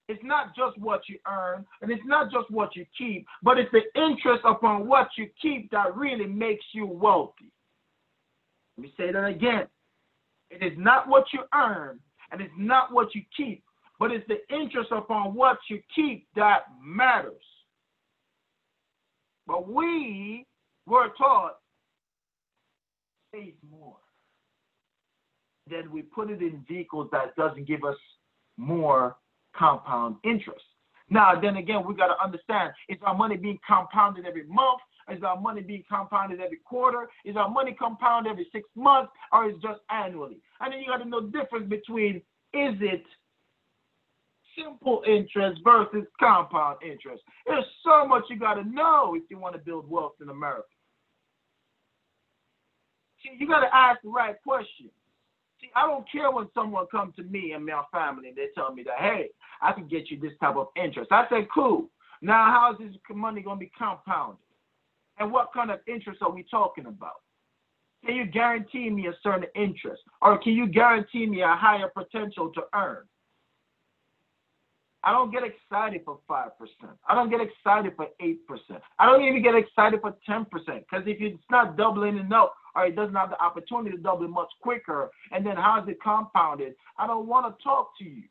It's 0.08 0.22
not 0.22 0.54
just 0.54 0.76
what 0.78 1.02
you 1.08 1.18
earn, 1.26 1.64
and 1.80 1.90
it's 1.90 2.02
not 2.04 2.30
just 2.30 2.50
what 2.50 2.76
you 2.76 2.84
keep, 2.96 3.26
but 3.42 3.58
it's 3.58 3.70
the 3.72 3.82
interest 4.00 4.42
upon 4.44 4.86
what 4.86 5.08
you 5.16 5.28
keep 5.40 5.70
that 5.70 5.96
really 5.96 6.26
makes 6.26 6.64
you 6.72 6.86
wealthy. 6.86 7.50
Let 8.76 8.82
me 8.82 8.92
say 8.98 9.12
that 9.12 9.24
again. 9.24 9.66
It 10.50 10.62
is 10.62 10.76
not 10.76 11.08
what 11.08 11.24
you 11.32 11.40
earn, 11.54 12.00
and 12.30 12.40
it's 12.40 12.52
not 12.58 12.92
what 12.92 13.14
you 13.14 13.22
keep, 13.34 13.64
but 13.98 14.10
it's 14.10 14.26
the 14.28 14.40
interest 14.54 14.90
upon 14.92 15.34
what 15.34 15.58
you 15.70 15.80
keep 15.94 16.26
that 16.36 16.64
matters. 16.84 17.32
But 19.46 19.68
we 19.68 20.46
were 20.86 21.08
taught 21.16 21.56
save 23.34 23.54
more. 23.70 23.96
Then 25.68 25.90
we 25.90 26.02
put 26.02 26.30
it 26.30 26.42
in 26.42 26.64
vehicles 26.68 27.08
that 27.12 27.34
doesn't 27.36 27.66
give 27.66 27.84
us 27.84 27.96
more 28.56 29.16
compound 29.56 30.16
interest. 30.24 30.64
Now, 31.10 31.38
then 31.40 31.56
again, 31.56 31.86
we 31.86 31.94
got 31.94 32.08
to 32.08 32.22
understand 32.22 32.72
is 32.88 32.98
our 33.02 33.14
money 33.14 33.36
being 33.36 33.58
compounded 33.66 34.26
every 34.26 34.44
month? 34.44 34.80
Is 35.10 35.22
our 35.22 35.38
money 35.38 35.60
being 35.60 35.84
compounded 35.88 36.40
every 36.40 36.58
quarter? 36.64 37.08
Is 37.24 37.36
our 37.36 37.48
money 37.48 37.76
compounded 37.78 38.30
every 38.30 38.48
six 38.52 38.68
months? 38.74 39.12
Or 39.32 39.48
is 39.50 39.56
just 39.62 39.80
annually? 39.90 40.38
And 40.60 40.72
then 40.72 40.80
you 40.80 40.86
got 40.86 41.02
to 41.02 41.08
know 41.08 41.20
the 41.20 41.38
difference 41.38 41.68
between 41.68 42.16
is 42.54 42.74
it 42.80 43.04
simple 44.56 45.02
interest 45.06 45.60
versus 45.64 46.06
compound 46.18 46.78
interest. 46.82 47.22
There's 47.46 47.64
so 47.84 48.06
much 48.06 48.24
you 48.30 48.38
got 48.38 48.54
to 48.54 48.64
know 48.64 49.14
if 49.16 49.24
you 49.28 49.38
want 49.38 49.54
to 49.54 49.60
build 49.60 49.90
wealth 49.90 50.14
in 50.22 50.28
America. 50.28 50.68
See, 53.22 53.36
you 53.38 53.48
got 53.48 53.60
to 53.60 53.74
ask 53.74 54.00
the 54.02 54.10
right 54.10 54.36
question. 54.46 54.90
See, 55.64 55.70
I 55.74 55.86
don't 55.86 56.10
care 56.10 56.30
when 56.30 56.48
someone 56.54 56.86
comes 56.90 57.14
to 57.16 57.22
me 57.22 57.52
and 57.52 57.64
my 57.64 57.82
family 57.92 58.28
and 58.28 58.36
they 58.36 58.48
tell 58.54 58.74
me 58.74 58.82
that, 58.84 58.98
hey, 58.98 59.28
I 59.62 59.72
can 59.72 59.88
get 59.88 60.10
you 60.10 60.20
this 60.20 60.32
type 60.40 60.56
of 60.56 60.68
interest. 60.76 61.10
I 61.10 61.26
say, 61.30 61.46
cool. 61.52 61.88
Now, 62.20 62.46
how 62.46 62.72
is 62.72 62.78
this 62.78 62.96
money 63.10 63.40
going 63.40 63.56
to 63.56 63.60
be 63.60 63.72
compounded? 63.76 64.38
And 65.18 65.32
what 65.32 65.52
kind 65.54 65.70
of 65.70 65.80
interest 65.86 66.20
are 66.22 66.30
we 66.30 66.44
talking 66.50 66.86
about? 66.86 67.22
Can 68.04 68.16
you 68.16 68.26
guarantee 68.26 68.90
me 68.90 69.06
a 69.06 69.14
certain 69.22 69.46
interest? 69.54 70.02
Or 70.20 70.38
can 70.38 70.52
you 70.52 70.66
guarantee 70.66 71.26
me 71.26 71.42
a 71.42 71.54
higher 71.54 71.88
potential 71.88 72.50
to 72.54 72.62
earn? 72.74 73.04
I 75.02 75.12
don't 75.12 75.30
get 75.30 75.42
excited 75.44 76.02
for 76.04 76.18
5%. 76.28 76.50
I 77.08 77.14
don't 77.14 77.30
get 77.30 77.40
excited 77.40 77.92
for 77.94 78.08
8%. 78.22 78.36
I 78.98 79.06
don't 79.06 79.22
even 79.22 79.42
get 79.42 79.54
excited 79.54 80.00
for 80.00 80.14
10% 80.28 80.46
because 80.46 81.06
if 81.06 81.20
it's 81.20 81.42
not 81.50 81.76
doubling 81.76 82.18
enough 82.18 82.50
or 82.74 82.86
it 82.86 82.96
doesn't 82.96 83.14
have 83.14 83.30
the 83.30 83.40
opportunity 83.40 83.96
to 83.96 84.02
double 84.02 84.28
much 84.28 84.50
quicker, 84.60 85.10
and 85.32 85.46
then 85.46 85.56
how 85.56 85.82
is 85.82 85.88
it 85.88 86.02
compounded? 86.02 86.74
I 86.98 87.06
don't 87.06 87.26
want 87.26 87.46
to 87.46 87.62
talk 87.62 87.90
to 87.98 88.04
you. 88.04 88.24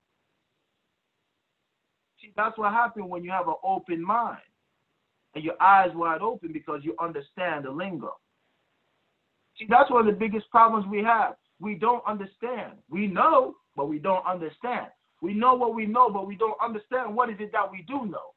See, 2.22 2.32
that's 2.36 2.58
what 2.58 2.72
happens 2.72 3.06
when 3.10 3.24
you 3.24 3.32
have 3.32 3.48
an 3.48 3.56
open 3.64 4.02
mind 4.04 4.40
and 5.36 5.44
your 5.44 5.62
eyes 5.62 5.92
wide 5.94 6.22
open 6.22 6.52
because 6.54 6.82
you 6.84 6.96
understand 7.02 7.66
the 7.66 7.72
lingo. 7.72 8.14
See, 9.58 9.66
that's 9.70 9.92
one 9.92 10.08
of 10.08 10.14
the 10.14 10.20
biggest 10.20 10.50
problems 10.50 10.86
we 10.88 11.04
have. 11.04 11.36
We 11.60 11.76
don't 11.76 12.04
understand. 12.08 12.74
We 12.90 13.08
know, 13.08 13.56
but 13.76 13.88
we 13.88 14.00
don't 14.00 14.26
understand. 14.26 14.88
We 15.22 15.34
know 15.34 15.54
what 15.54 15.76
we 15.76 15.86
know, 15.86 16.10
but 16.10 16.28
we 16.28 16.36
don't 16.36 16.58
understand 16.62 17.16
what 17.16 17.30
is 17.30 17.38
it 17.40 17.52
that 17.54 17.72
we 17.72 17.84
do 17.88 18.06
know. 18.06 18.34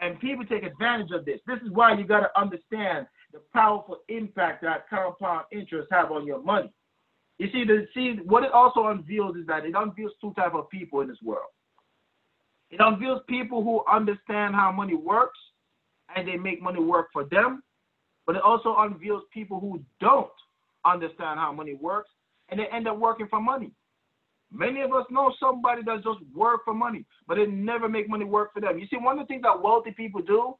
And 0.00 0.20
people 0.20 0.44
take 0.44 0.62
advantage 0.62 1.10
of 1.12 1.24
this. 1.24 1.40
This 1.46 1.58
is 1.64 1.70
why 1.70 1.94
you 1.96 2.04
got 2.04 2.20
to 2.20 2.38
understand 2.38 3.06
the 3.36 3.42
powerful 3.52 3.98
impact 4.08 4.62
that 4.62 4.88
compound 4.88 5.44
interest 5.52 5.88
have 5.90 6.10
on 6.10 6.26
your 6.26 6.42
money. 6.42 6.72
You 7.38 7.48
see, 7.52 7.64
the 7.64 7.86
see 7.92 8.18
what 8.24 8.44
it 8.44 8.52
also 8.52 8.86
unveils 8.86 9.36
is 9.36 9.46
that 9.46 9.66
it 9.66 9.74
unveils 9.76 10.12
two 10.22 10.32
type 10.34 10.54
of 10.54 10.70
people 10.70 11.02
in 11.02 11.08
this 11.08 11.20
world. 11.22 11.50
It 12.70 12.80
unveils 12.80 13.20
people 13.28 13.62
who 13.62 13.84
understand 13.92 14.54
how 14.54 14.72
money 14.72 14.94
works 14.94 15.38
and 16.16 16.26
they 16.26 16.36
make 16.36 16.62
money 16.62 16.80
work 16.80 17.08
for 17.12 17.24
them, 17.24 17.62
but 18.26 18.36
it 18.36 18.42
also 18.42 18.74
unveils 18.78 19.22
people 19.34 19.60
who 19.60 19.80
don't 20.00 20.30
understand 20.86 21.38
how 21.38 21.52
money 21.52 21.74
works 21.74 22.08
and 22.48 22.58
they 22.58 22.66
end 22.72 22.88
up 22.88 22.98
working 22.98 23.28
for 23.28 23.40
money. 23.40 23.70
Many 24.50 24.80
of 24.80 24.92
us 24.94 25.04
know 25.10 25.34
somebody 25.38 25.82
that 25.84 26.04
just 26.04 26.20
work 26.34 26.62
for 26.64 26.72
money, 26.72 27.04
but 27.28 27.38
it 27.38 27.50
never 27.50 27.86
make 27.86 28.08
money 28.08 28.24
work 28.24 28.54
for 28.54 28.60
them. 28.60 28.78
You 28.78 28.86
see, 28.86 28.96
one 28.96 29.18
of 29.18 29.26
the 29.26 29.28
things 29.28 29.42
that 29.42 29.60
wealthy 29.62 29.90
people 29.90 30.22
do, 30.22 30.54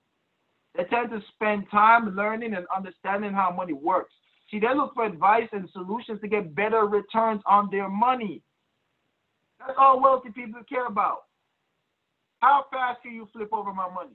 they 0.77 0.85
tend 0.85 1.11
to 1.11 1.21
spend 1.35 1.65
time 1.71 2.15
learning 2.15 2.55
and 2.55 2.67
understanding 2.75 3.33
how 3.33 3.51
money 3.51 3.73
works. 3.73 4.13
See, 4.51 4.61
they 4.61 4.75
look 4.75 4.95
for 4.95 5.05
advice 5.05 5.49
and 5.53 5.69
solutions 5.73 6.21
to 6.21 6.29
get 6.29 6.55
better 6.55 6.87
returns 6.87 7.43
on 7.47 7.69
their 7.71 7.89
money. 7.89 8.43
That's 9.59 9.79
all 9.79 10.01
wealthy 10.01 10.31
people 10.31 10.61
care 10.69 10.87
about. 10.87 11.23
How 12.41 12.67
fast 12.71 13.03
can 13.03 13.13
you 13.13 13.29
flip 13.33 13.49
over 13.53 13.73
my 13.73 13.89
money? 13.93 14.15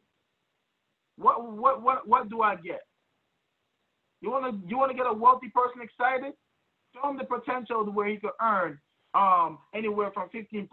What 1.17 1.51
what 1.51 1.81
what 1.81 2.07
what 2.07 2.29
do 2.29 2.41
I 2.41 2.55
get? 2.55 2.81
You 4.21 4.31
wanna 4.31 4.57
you 4.67 4.77
wanna 4.77 4.93
get 4.93 5.07
a 5.07 5.13
wealthy 5.13 5.49
person 5.49 5.81
excited? 5.81 6.33
Show 6.93 7.09
him 7.09 7.17
the 7.17 7.25
potential 7.25 7.83
where 7.91 8.07
he 8.07 8.17
could 8.17 8.31
earn 8.41 8.79
um 9.13 9.57
anywhere 9.73 10.11
from 10.13 10.29
15% 10.29 10.67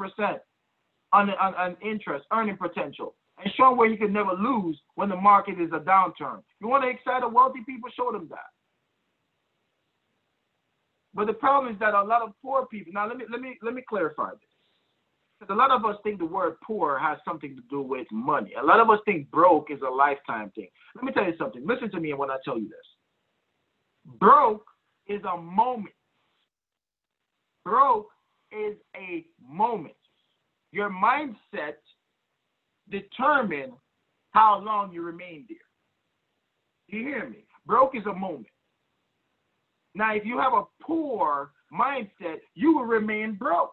on, 1.13 1.31
on, 1.31 1.55
on 1.55 1.77
interest, 1.83 2.27
earning 2.33 2.57
potential. 2.57 3.15
And 3.41 3.53
show 3.57 3.73
where 3.73 3.89
he 3.89 3.97
could 3.97 4.13
never 4.13 4.33
lose 4.33 4.81
when 4.97 5.09
the 5.09 5.17
market 5.17 5.61
is 5.61 5.71
a 5.73 5.79
downturn. 5.79 6.43
You 6.61 6.69
want 6.69 6.83
to 6.83 6.89
excite 6.89 7.23
the 7.23 7.29
wealthy 7.29 7.61
people, 7.65 7.89
show 7.97 8.11
them 8.11 8.27
that. 8.31 8.51
But 11.15 11.27
the 11.27 11.35
problem 11.35 11.73
is 11.73 11.79
that 11.81 11.95
a 11.95 12.03
lot 12.03 12.23
of 12.23 12.33
poor 12.43 12.67
people. 12.67 12.93
Now 12.93 13.07
let 13.07 13.17
me 13.17 13.25
let 13.31 13.41
me 13.41 13.59
let 13.63 13.75
me 13.75 13.83
clarify 13.89 14.31
this. 14.31 14.41
Because 15.39 15.53
a 15.55 15.57
lot 15.57 15.71
of 15.71 15.85
us 15.85 15.97
think 16.03 16.19
the 16.19 16.25
word 16.25 16.57
poor 16.65 16.99
has 16.99 17.19
something 17.25 17.55
to 17.55 17.63
do 17.71 17.81
with 17.81 18.07
money. 18.11 18.55
A 18.61 18.65
lot 18.65 18.81
of 18.81 18.91
us 18.91 18.99
think 19.05 19.31
broke 19.31 19.71
is 19.71 19.79
a 19.87 19.91
lifetime 19.91 20.51
thing. 20.51 20.69
Let 20.97 21.05
me 21.05 21.13
tell 21.13 21.25
you 21.25 21.35
something. 21.39 21.65
Listen 21.65 21.91
to 21.93 22.01
me 22.01 22.13
when 22.15 22.31
I 22.31 22.39
tell 22.45 22.59
you 22.59 22.69
this. 22.69 24.17
Broke 24.19 24.67
is 25.07 25.23
a 25.33 25.37
moment. 25.37 25.95
Broke 27.65 28.09
is 28.51 28.77
a 28.97 29.27
moment. 29.49 29.95
Your 30.73 30.91
mindset 30.91 31.79
determines 32.91 33.75
how 34.31 34.61
long 34.65 34.93
you 34.93 35.03
remain 35.03 35.47
there. 35.49 35.59
You 36.89 37.07
hear 37.07 37.29
me? 37.29 37.45
Broke 37.67 37.95
is 37.95 38.07
a 38.07 38.15
moment. 38.15 38.47
Now, 39.95 40.15
if 40.15 40.25
you 40.25 40.39
have 40.39 40.53
a 40.53 40.65
poor 40.83 41.53
mindset, 41.73 42.39
you 42.55 42.75
will 42.75 42.85
remain 42.85 43.35
broke. 43.35 43.73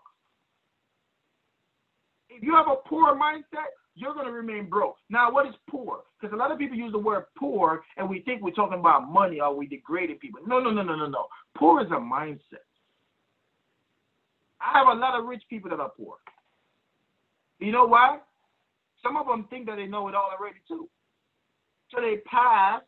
If 2.30 2.44
you 2.44 2.54
have 2.56 2.68
a 2.68 2.88
poor 2.88 3.16
mindset, 3.16 3.70
you're 3.96 4.14
going 4.14 4.26
to 4.26 4.32
remain 4.32 4.70
broke. 4.70 4.98
Now, 5.10 5.32
what 5.32 5.48
is 5.48 5.54
poor? 5.70 6.00
Because 6.20 6.34
a 6.34 6.38
lot 6.38 6.52
of 6.52 6.58
people 6.58 6.76
use 6.76 6.92
the 6.92 7.00
word 7.00 7.26
poor 7.38 7.84
and 7.96 8.10
we 8.10 8.22
think 8.22 8.42
we're 8.42 8.52
talking 8.52 8.80
about 8.80 9.10
money 9.10 9.40
or 9.40 9.56
we 9.56 9.68
degraded 9.68 10.20
people. 10.20 10.42
No, 10.46 10.60
no, 10.60 10.70
no, 10.72 10.84
no, 10.84 10.96
no, 10.96 11.08
no. 11.08 11.28
Poor 11.58 11.82
is 11.82 11.88
a 11.92 11.96
mindset. 11.96 12.66
I 14.60 14.80
have 14.80 14.88
a 14.88 15.00
lot 15.00 15.18
of 15.18 15.26
rich 15.26 15.44
people 15.50 15.70
that 15.70 15.80
are 15.80 15.92
poor. 15.96 16.16
You 17.60 17.72
know 17.72 17.86
why? 17.86 18.20
Some 19.06 19.18
of 19.18 19.28
them 19.28 19.46
think 19.50 19.68
that 19.68 19.76
they 19.76 19.86
know 19.86 20.08
it 20.08 20.16
all 20.16 20.32
already 20.38 20.60
too. 20.68 20.90
So 21.92 22.02
they 22.02 22.18
pass 22.26 22.82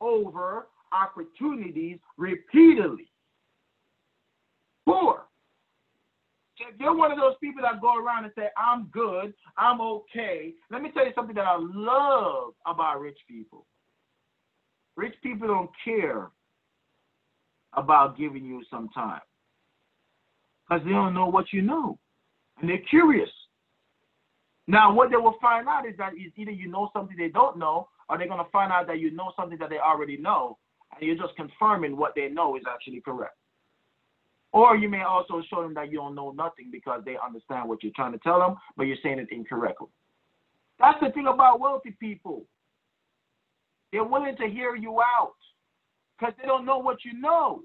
over 0.00 0.68
opportunities 0.92 1.98
repeatedly. 2.16 3.10
Poor. 4.86 5.24
If 6.58 6.80
you're 6.80 6.96
one 6.96 7.10
of 7.10 7.18
those 7.18 7.34
people 7.40 7.62
that 7.62 7.80
go 7.80 7.98
around 7.98 8.24
and 8.24 8.32
say, 8.36 8.48
I'm 8.56 8.84
good, 8.86 9.34
I'm 9.58 9.80
okay, 9.80 10.54
let 10.70 10.80
me 10.80 10.90
tell 10.94 11.04
you 11.04 11.12
something 11.14 11.34
that 11.34 11.44
I 11.46 11.58
love 11.58 12.54
about 12.66 13.00
rich 13.00 13.18
people. 13.28 13.66
Rich 14.96 15.14
people 15.22 15.48
don't 15.48 15.70
care 15.84 16.30
about 17.74 18.16
giving 18.16 18.44
you 18.44 18.62
some 18.70 18.88
time 18.94 19.20
because 20.66 20.82
they 20.84 20.92
don't 20.92 21.12
know 21.12 21.26
what 21.26 21.52
you 21.52 21.60
know 21.60 21.98
and 22.60 22.70
they're 22.70 22.78
curious. 22.88 23.28
Now, 24.66 24.92
what 24.92 25.10
they 25.10 25.16
will 25.16 25.36
find 25.40 25.68
out 25.68 25.86
is 25.86 25.96
that 25.98 26.14
is 26.14 26.32
either 26.36 26.50
you 26.50 26.68
know 26.68 26.90
something 26.92 27.16
they 27.16 27.28
don't 27.28 27.58
know, 27.58 27.88
or 28.08 28.18
they're 28.18 28.28
going 28.28 28.44
to 28.44 28.50
find 28.50 28.72
out 28.72 28.86
that 28.88 28.98
you 28.98 29.10
know 29.10 29.32
something 29.36 29.58
that 29.58 29.70
they 29.70 29.78
already 29.78 30.16
know, 30.16 30.58
and 30.94 31.06
you're 31.06 31.16
just 31.16 31.36
confirming 31.36 31.96
what 31.96 32.12
they 32.16 32.28
know 32.28 32.56
is 32.56 32.62
actually 32.68 33.00
correct. 33.00 33.36
Or 34.52 34.76
you 34.76 34.88
may 34.88 35.02
also 35.02 35.42
show 35.50 35.62
them 35.62 35.74
that 35.74 35.90
you 35.92 35.98
don't 35.98 36.14
know 36.14 36.30
nothing 36.32 36.68
because 36.72 37.02
they 37.04 37.16
understand 37.24 37.68
what 37.68 37.82
you're 37.82 37.92
trying 37.94 38.12
to 38.12 38.18
tell 38.18 38.38
them, 38.38 38.56
but 38.76 38.84
you're 38.84 38.96
saying 39.02 39.18
it 39.18 39.28
incorrectly. 39.30 39.88
That's 40.78 40.98
the 41.00 41.10
thing 41.10 41.26
about 41.26 41.60
wealthy 41.60 41.94
people. 41.98 42.44
They're 43.92 44.04
willing 44.04 44.36
to 44.36 44.48
hear 44.48 44.74
you 44.74 45.00
out 45.00 45.34
because 46.18 46.34
they 46.40 46.46
don't 46.46 46.64
know 46.64 46.78
what 46.78 47.04
you 47.04 47.18
know. 47.18 47.62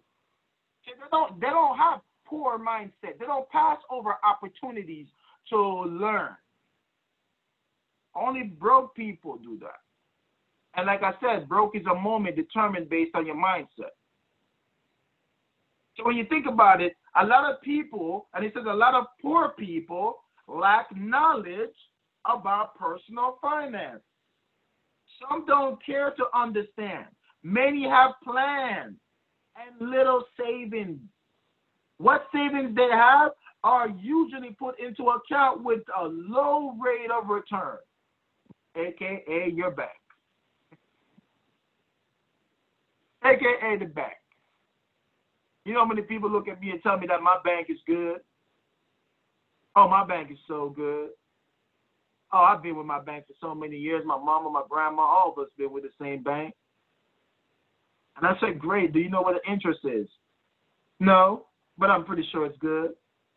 They 0.86 0.94
don't, 1.12 1.40
they 1.40 1.48
don't 1.48 1.78
have 1.78 2.02
poor 2.26 2.58
mindset. 2.58 3.20
They 3.20 3.26
don't 3.26 3.50
pass 3.50 3.78
over 3.90 4.16
opportunities 4.24 5.08
to 5.50 5.58
learn. 5.58 6.36
Only 8.16 8.44
broke 8.44 8.96
people 8.96 9.38
do 9.38 9.58
that. 9.62 9.80
And 10.76 10.88
like 10.88 11.04
I 11.04 11.14
said, 11.22 11.50
broke 11.50 11.76
is 11.76 11.86
a 11.90 11.96
moment 11.96 12.36
determined 12.36 12.90
based 12.90 13.16
on 13.16 13.26
your 13.26 13.36
mindset. 13.36 13.92
So 15.98 16.06
when 16.06 16.16
you 16.16 16.26
think 16.26 16.46
about 16.48 16.82
it, 16.82 16.96
a 17.22 17.26
lot 17.26 17.50
of 17.52 17.62
people, 17.62 18.28
and 18.34 18.44
he 18.44 18.52
says 18.54 18.64
a 18.68 18.74
lot 18.74 18.94
of 18.94 19.06
poor 19.22 19.50
people 19.50 20.16
lack 20.48 20.88
knowledge 20.96 21.76
about 22.26 22.76
personal 22.78 23.38
finance. 23.42 24.02
Some 25.20 25.46
don't 25.46 25.84
care 25.86 26.12
to 26.12 26.26
understand. 26.34 27.06
Many 27.44 27.88
have 27.88 28.12
plans 28.24 28.96
and 29.56 29.90
little 29.90 30.24
savings. 30.40 31.00
What 31.98 32.26
savings 32.34 32.76
they 32.76 32.90
have 32.92 33.32
are 33.64 33.90
usually 33.90 34.56
put 34.58 34.80
into 34.80 35.10
account 35.10 35.64
with 35.64 35.82
a 36.00 36.06
low 36.06 36.76
rate 36.84 37.12
of 37.12 37.30
return, 37.30 37.78
aka 38.76 39.52
your 39.54 39.72
bank, 39.72 39.90
aka 43.24 43.78
the 43.78 43.86
bank. 43.86 44.14
You 45.66 45.74
know 45.74 45.82
how 45.82 45.86
many 45.86 46.02
people 46.02 46.30
look 46.30 46.48
at 46.48 46.60
me 46.60 46.72
and 46.72 46.82
tell 46.82 46.98
me 46.98 47.08
that 47.08 47.22
my 47.22 47.38
bank 47.44 47.68
is 47.70 47.78
good? 47.86 48.18
Oh, 49.76 49.88
my 49.88 50.06
bank 50.06 50.32
is 50.32 50.38
so 50.48 50.70
good. 50.76 51.10
Oh, 52.34 52.40
I've 52.40 52.64
been 52.64 52.78
with 52.78 52.86
my 52.86 53.00
bank 53.00 53.26
for 53.28 53.34
so 53.40 53.54
many 53.54 53.78
years. 53.78 54.04
My 54.06 54.18
mama, 54.18 54.50
my 54.50 54.64
grandma, 54.70 55.04
all 55.04 55.34
of 55.36 55.38
us 55.38 55.50
been 55.58 55.72
with 55.72 55.84
the 55.84 55.90
same 56.02 56.24
bank. 56.24 56.54
And 58.18 58.26
I 58.26 58.34
said, 58.40 58.60
Great, 58.60 58.94
do 58.94 59.00
you 59.00 59.10
know 59.10 59.22
what 59.22 59.36
the 59.42 59.52
interest 59.52 59.82
is? 59.84 60.08
No, 61.00 61.46
but 61.78 61.90
I'm 61.90 62.06
pretty 62.06 62.28
sure 62.32 62.46
it's 62.46 62.58
good. 62.60 62.92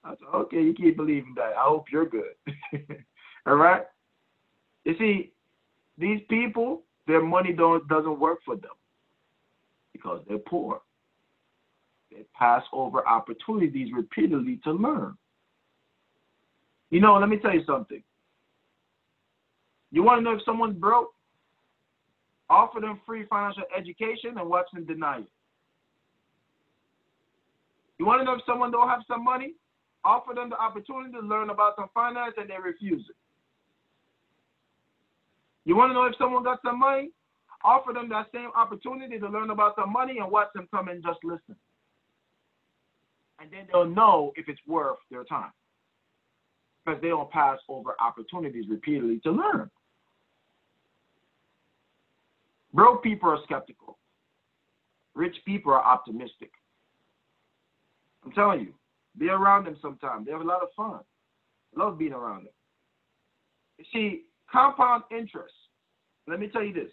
I 0.04 0.10
said, 0.10 0.28
Okay, 0.34 0.62
you 0.62 0.74
keep 0.74 0.96
believing 0.96 1.34
that. 1.36 1.52
I 1.58 1.64
hope 1.64 1.86
you're 1.92 2.08
good. 2.08 2.34
all 3.46 3.56
right? 3.56 3.82
You 4.84 4.94
see, 4.98 5.32
these 5.98 6.20
people, 6.28 6.82
their 7.06 7.22
money 7.22 7.52
don't 7.52 7.86
doesn't 7.88 8.18
work 8.18 8.40
for 8.44 8.56
them 8.56 8.72
because 9.92 10.22
they're 10.28 10.38
poor. 10.38 10.80
They 12.10 12.24
pass 12.34 12.62
over 12.72 13.06
opportunities 13.06 13.92
repeatedly 13.94 14.60
to 14.64 14.72
learn. 14.72 15.16
You 16.90 17.00
know, 17.00 17.14
let 17.14 17.28
me 17.28 17.38
tell 17.38 17.54
you 17.54 17.64
something. 17.66 18.02
You 19.90 20.02
want 20.02 20.18
to 20.18 20.22
know 20.22 20.36
if 20.36 20.44
someone's 20.44 20.76
broke? 20.76 21.12
Offer 22.50 22.80
them 22.80 23.00
free 23.06 23.24
financial 23.26 23.62
education 23.76 24.36
and 24.38 24.48
watch 24.48 24.66
them 24.72 24.84
deny 24.84 25.18
it. 25.18 25.28
You 27.98 28.06
want 28.06 28.20
to 28.20 28.24
know 28.24 28.34
if 28.34 28.42
someone 28.46 28.70
don't 28.70 28.88
have 28.88 29.02
some 29.08 29.24
money? 29.24 29.54
Offer 30.04 30.34
them 30.34 30.50
the 30.50 30.60
opportunity 30.60 31.12
to 31.12 31.20
learn 31.20 31.50
about 31.50 31.74
some 31.76 31.88
finance 31.94 32.34
and 32.36 32.50
they 32.50 32.56
refuse 32.62 33.06
it. 33.08 33.16
You 35.64 35.76
want 35.76 35.90
to 35.90 35.94
know 35.94 36.04
if 36.04 36.14
someone 36.18 36.44
got 36.44 36.58
some 36.64 36.78
money? 36.78 37.10
Offer 37.64 37.94
them 37.94 38.08
that 38.10 38.26
same 38.34 38.50
opportunity 38.54 39.18
to 39.18 39.28
learn 39.28 39.50
about 39.50 39.76
the 39.76 39.86
money 39.86 40.18
and 40.18 40.30
watch 40.30 40.48
them 40.54 40.68
come 40.70 40.88
and 40.88 41.02
just 41.02 41.18
listen. 41.24 41.56
And 43.40 43.50
then 43.50 43.66
they'll 43.72 43.86
know 43.86 44.32
if 44.36 44.48
it's 44.48 44.60
worth 44.66 44.98
their 45.10 45.24
time. 45.24 45.50
Because 46.84 47.00
they 47.00 47.08
don't 47.08 47.30
pass 47.30 47.58
over 47.68 47.94
opportunities 47.98 48.66
repeatedly 48.68 49.20
to 49.20 49.30
learn. 49.30 49.70
Broke 52.74 53.02
people 53.02 53.30
are 53.30 53.38
skeptical. 53.44 53.98
Rich 55.14 55.36
people 55.46 55.72
are 55.72 55.82
optimistic. 55.82 56.50
I'm 58.24 58.32
telling 58.32 58.60
you, 58.60 58.74
be 59.16 59.28
around 59.28 59.64
them 59.64 59.76
sometime. 59.80 60.24
They 60.24 60.32
have 60.32 60.40
a 60.40 60.44
lot 60.44 60.62
of 60.62 60.68
fun. 60.76 61.00
love 61.76 61.98
being 61.98 62.12
around 62.12 62.46
them. 62.46 62.52
You 63.78 63.84
see, 63.92 64.22
compound 64.54 65.02
interest. 65.10 65.52
Let 66.28 66.38
me 66.38 66.48
tell 66.48 66.62
you 66.62 66.72
this. 66.72 66.92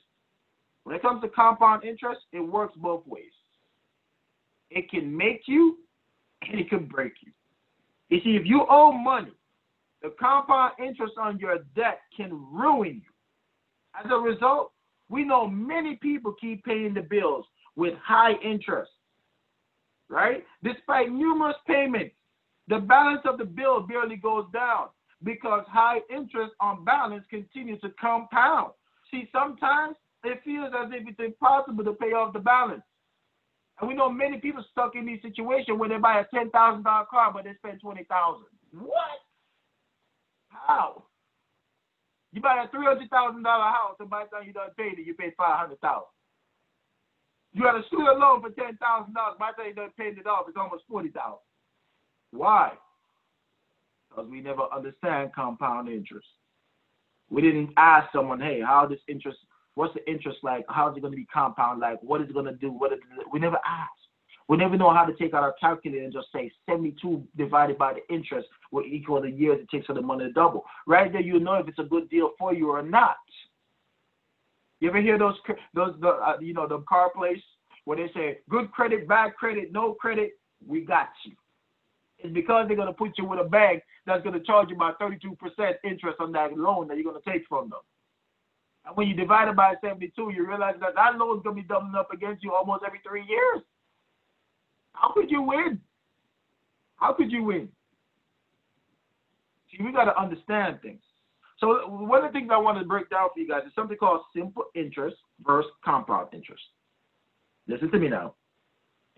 When 0.84 0.96
it 0.96 1.02
comes 1.04 1.22
to 1.22 1.30
compound 1.30 1.84
interest, 1.86 2.22
it 2.34 2.40
works 2.40 2.74
both 2.76 3.06
ways. 3.06 3.32
It 4.72 4.90
can 4.90 5.16
make 5.16 5.44
you 5.46 5.78
and 6.50 6.60
it 6.60 6.70
can 6.70 6.86
break 6.86 7.14
you. 7.22 7.32
You 8.10 8.20
see, 8.24 8.36
if 8.36 8.46
you 8.46 8.66
owe 8.68 8.92
money, 8.92 9.32
the 10.02 10.14
compound 10.20 10.74
interest 10.84 11.14
on 11.22 11.38
your 11.38 11.60
debt 11.76 12.00
can 12.18 12.32
ruin 12.52 12.96
you. 12.96 14.04
As 14.04 14.10
a 14.12 14.18
result, 14.18 14.72
we 15.10 15.24
know 15.24 15.48
many 15.48 15.98
people 15.98 16.34
keep 16.42 16.66
paying 16.66 16.94
the 16.96 17.02
bills 17.02 17.46
with 17.76 17.94
high 18.04 18.34
interest, 18.44 18.90
right? 20.10 20.44
Despite 20.64 21.12
numerous 21.12 21.58
payments, 21.68 22.16
the 22.68 22.80
balance 22.80 23.22
of 23.26 23.38
the 23.38 23.46
bill 23.46 23.82
barely 23.82 24.16
goes 24.16 24.46
down 24.52 24.88
because 25.24 25.64
high 25.68 26.00
interest 26.14 26.54
on 26.60 26.84
balance 26.84 27.24
continues 27.30 27.80
to 27.82 27.90
compound. 28.00 28.72
See, 29.12 29.30
sometimes 29.32 29.96
it 30.24 30.42
feels 30.44 30.72
as 30.78 30.90
if 30.92 31.08
it's 31.08 31.20
impossible 31.20 31.84
to 31.84 31.94
pay 31.94 32.14
off 32.14 32.34
the 32.34 32.40
balance. 32.40 32.84
And 33.80 33.88
we 33.88 33.96
know 33.96 34.10
many 34.10 34.38
people 34.38 34.64
stuck 34.72 34.96
in 34.96 35.06
these 35.06 35.22
situations 35.22 35.78
where 35.80 35.90
they 35.90 35.98
buy 35.98 36.20
a 36.20 36.26
ten 36.34 36.50
thousand 36.52 36.84
dollar 36.84 37.06
car 37.10 37.34
but 37.34 37.44
they 37.44 37.54
spend 37.56 37.82
twenty 37.82 38.04
thousand. 38.04 38.46
What? 38.74 39.20
How? 40.50 41.04
You 42.32 42.42
buy 42.42 42.64
a 42.64 42.70
three 42.70 42.86
hundred 42.86 43.10
thousand 43.10 43.44
dollar 43.44 43.72
house 43.72 43.96
and 44.00 44.10
by 44.10 44.24
the 44.24 44.38
time 44.38 44.48
you 44.48 44.54
done 44.54 44.70
paid 44.78 45.00
it, 45.00 45.06
you 45.06 45.16
pay 45.16 45.34
five 45.36 45.58
hundred 45.58 45.82
thousand. 45.82 46.14
You 47.54 47.64
got 47.64 47.76
a 47.76 47.84
student 47.88 48.20
loan 48.20 48.42
for 48.42 48.52
ten 48.52 48.78
thousand 48.78 49.14
dollars. 49.14 49.38
By 49.40 49.52
the 49.52 49.64
time 49.64 49.70
you 49.70 49.76
done 49.76 49.92
paid 49.98 50.18
it 50.18 50.28
off, 50.28 50.46
it's 50.48 50.58
almost 50.58 50.84
forty 50.88 51.10
thousand. 51.10 51.44
Why? 52.32 52.74
Because 54.12 54.30
we 54.30 54.42
never 54.42 54.64
understand 54.76 55.32
compound 55.34 55.88
interest. 55.88 56.28
We 57.30 57.42
didn't 57.42 57.72
ask 57.78 58.12
someone, 58.12 58.42
hey, 58.42 58.60
how 58.62 58.86
this 58.86 59.00
interest, 59.08 59.38
what's 59.76 59.94
the 59.94 60.08
interest 60.12 60.40
like? 60.44 60.66
How's 60.68 60.98
it 60.98 61.00
going 61.00 61.14
to 61.14 61.18
be 61.18 61.26
compound 61.34 61.80
like? 61.80 62.04
What 62.04 62.22
is 62.22 62.30
it 62.30 62.34
going 62.34 62.46
to 62.46 62.52
do? 62.54 62.72
What 62.72 62.92
is 62.92 63.00
it, 63.18 63.26
we 63.32 63.40
never 63.40 63.58
ask. 63.66 63.92
We 64.50 64.58
never 64.58 64.76
know 64.76 64.94
how 64.94 65.06
to 65.06 65.14
take 65.14 65.34
out 65.34 65.44
our 65.44 65.56
calculator 65.62 66.04
and 66.04 66.12
just 66.12 66.28
say 66.36 66.52
72 66.70 67.24
divided 67.38 67.78
by 67.78 67.94
the 67.94 68.14
interest 68.14 68.50
will 68.72 68.84
equal 68.84 69.22
the 69.22 69.32
years 69.32 69.60
it 69.62 69.70
takes 69.70 69.86
for 69.86 69.94
the 69.94 70.02
money 70.02 70.26
to 70.26 70.34
double. 70.34 70.66
Right 70.86 71.10
there, 71.10 71.22
you 71.22 71.40
know 71.40 71.54
if 71.54 71.70
it's 71.70 71.80
a 71.80 71.84
good 71.84 72.10
deal 72.10 72.32
for 72.38 72.54
you 72.54 72.70
or 72.70 72.82
not. 72.82 73.16
You 74.82 74.90
ever 74.90 75.00
hear 75.00 75.18
those 75.18 75.36
those 75.74 75.96
the 76.02 76.10
uh, 76.10 76.38
you 76.42 76.54
know 76.54 76.68
the 76.68 76.80
car 76.80 77.12
place 77.16 77.42
where 77.86 77.98
they 77.98 78.12
say 78.14 78.40
good 78.50 78.72
credit, 78.72 79.08
bad 79.08 79.36
credit, 79.36 79.72
no 79.72 79.94
credit, 79.94 80.32
we 80.68 80.82
got 80.82 81.10
you. 81.24 81.34
It's 82.24 82.34
because 82.34 82.68
they're 82.68 82.78
gonna 82.78 82.94
put 82.94 83.18
you 83.18 83.26
with 83.26 83.40
a 83.40 83.44
bank 83.44 83.84
that's 84.06 84.24
gonna 84.24 84.40
charge 84.40 84.70
you 84.70 84.76
about 84.76 85.00
32% 85.00 85.36
interest 85.84 86.20
on 86.20 86.32
that 86.34 86.58
loan 86.58 86.88
that 86.88 86.98
you're 86.98 87.12
gonna 87.12 87.20
take 87.28 87.48
from 87.48 87.70
them. 87.70 87.80
And 88.86 88.96
when 88.96 89.08
you 89.08 89.16
divide 89.16 89.48
it 89.48 89.56
by 89.56 89.76
72, 89.82 90.32
you 90.34 90.48
realize 90.48 90.76
that 90.80 90.96
that 90.96 91.18
loan 91.18 91.38
is 91.38 91.44
gonna 91.44 91.56
be 91.56 91.64
doubling 91.64 91.96
up 91.96 92.12
against 92.12 92.44
you 92.44 92.54
almost 92.54 92.84
every 92.86 93.00
three 93.08 93.26
years. 93.28 93.62
How 94.94 95.12
could 95.14 95.32
you 95.32 95.42
win? 95.42 95.80
How 96.98 97.14
could 97.14 97.32
you 97.32 97.44
win? 97.44 97.70
See, 99.72 99.84
we 99.84 99.92
got 99.92 100.06
to 100.06 100.20
understand 100.20 100.80
things. 100.82 101.02
So 101.60 101.88
one 101.88 102.24
of 102.24 102.32
the 102.32 102.40
things 102.40 102.50
I 102.52 102.58
want 102.58 102.80
to 102.80 102.86
break 102.86 103.10
down 103.10 103.30
for 103.34 103.40
you 103.40 103.48
guys 103.48 103.62
is 103.66 103.74
something 103.76 103.98
called 103.98 104.22
simple 104.36 104.66
interest 104.76 105.18
versus 105.46 105.72
compound 105.84 106.30
interest. 106.34 106.64
Listen 107.68 107.92
to 107.92 108.00
me 108.00 108.10
now. 108.10 108.36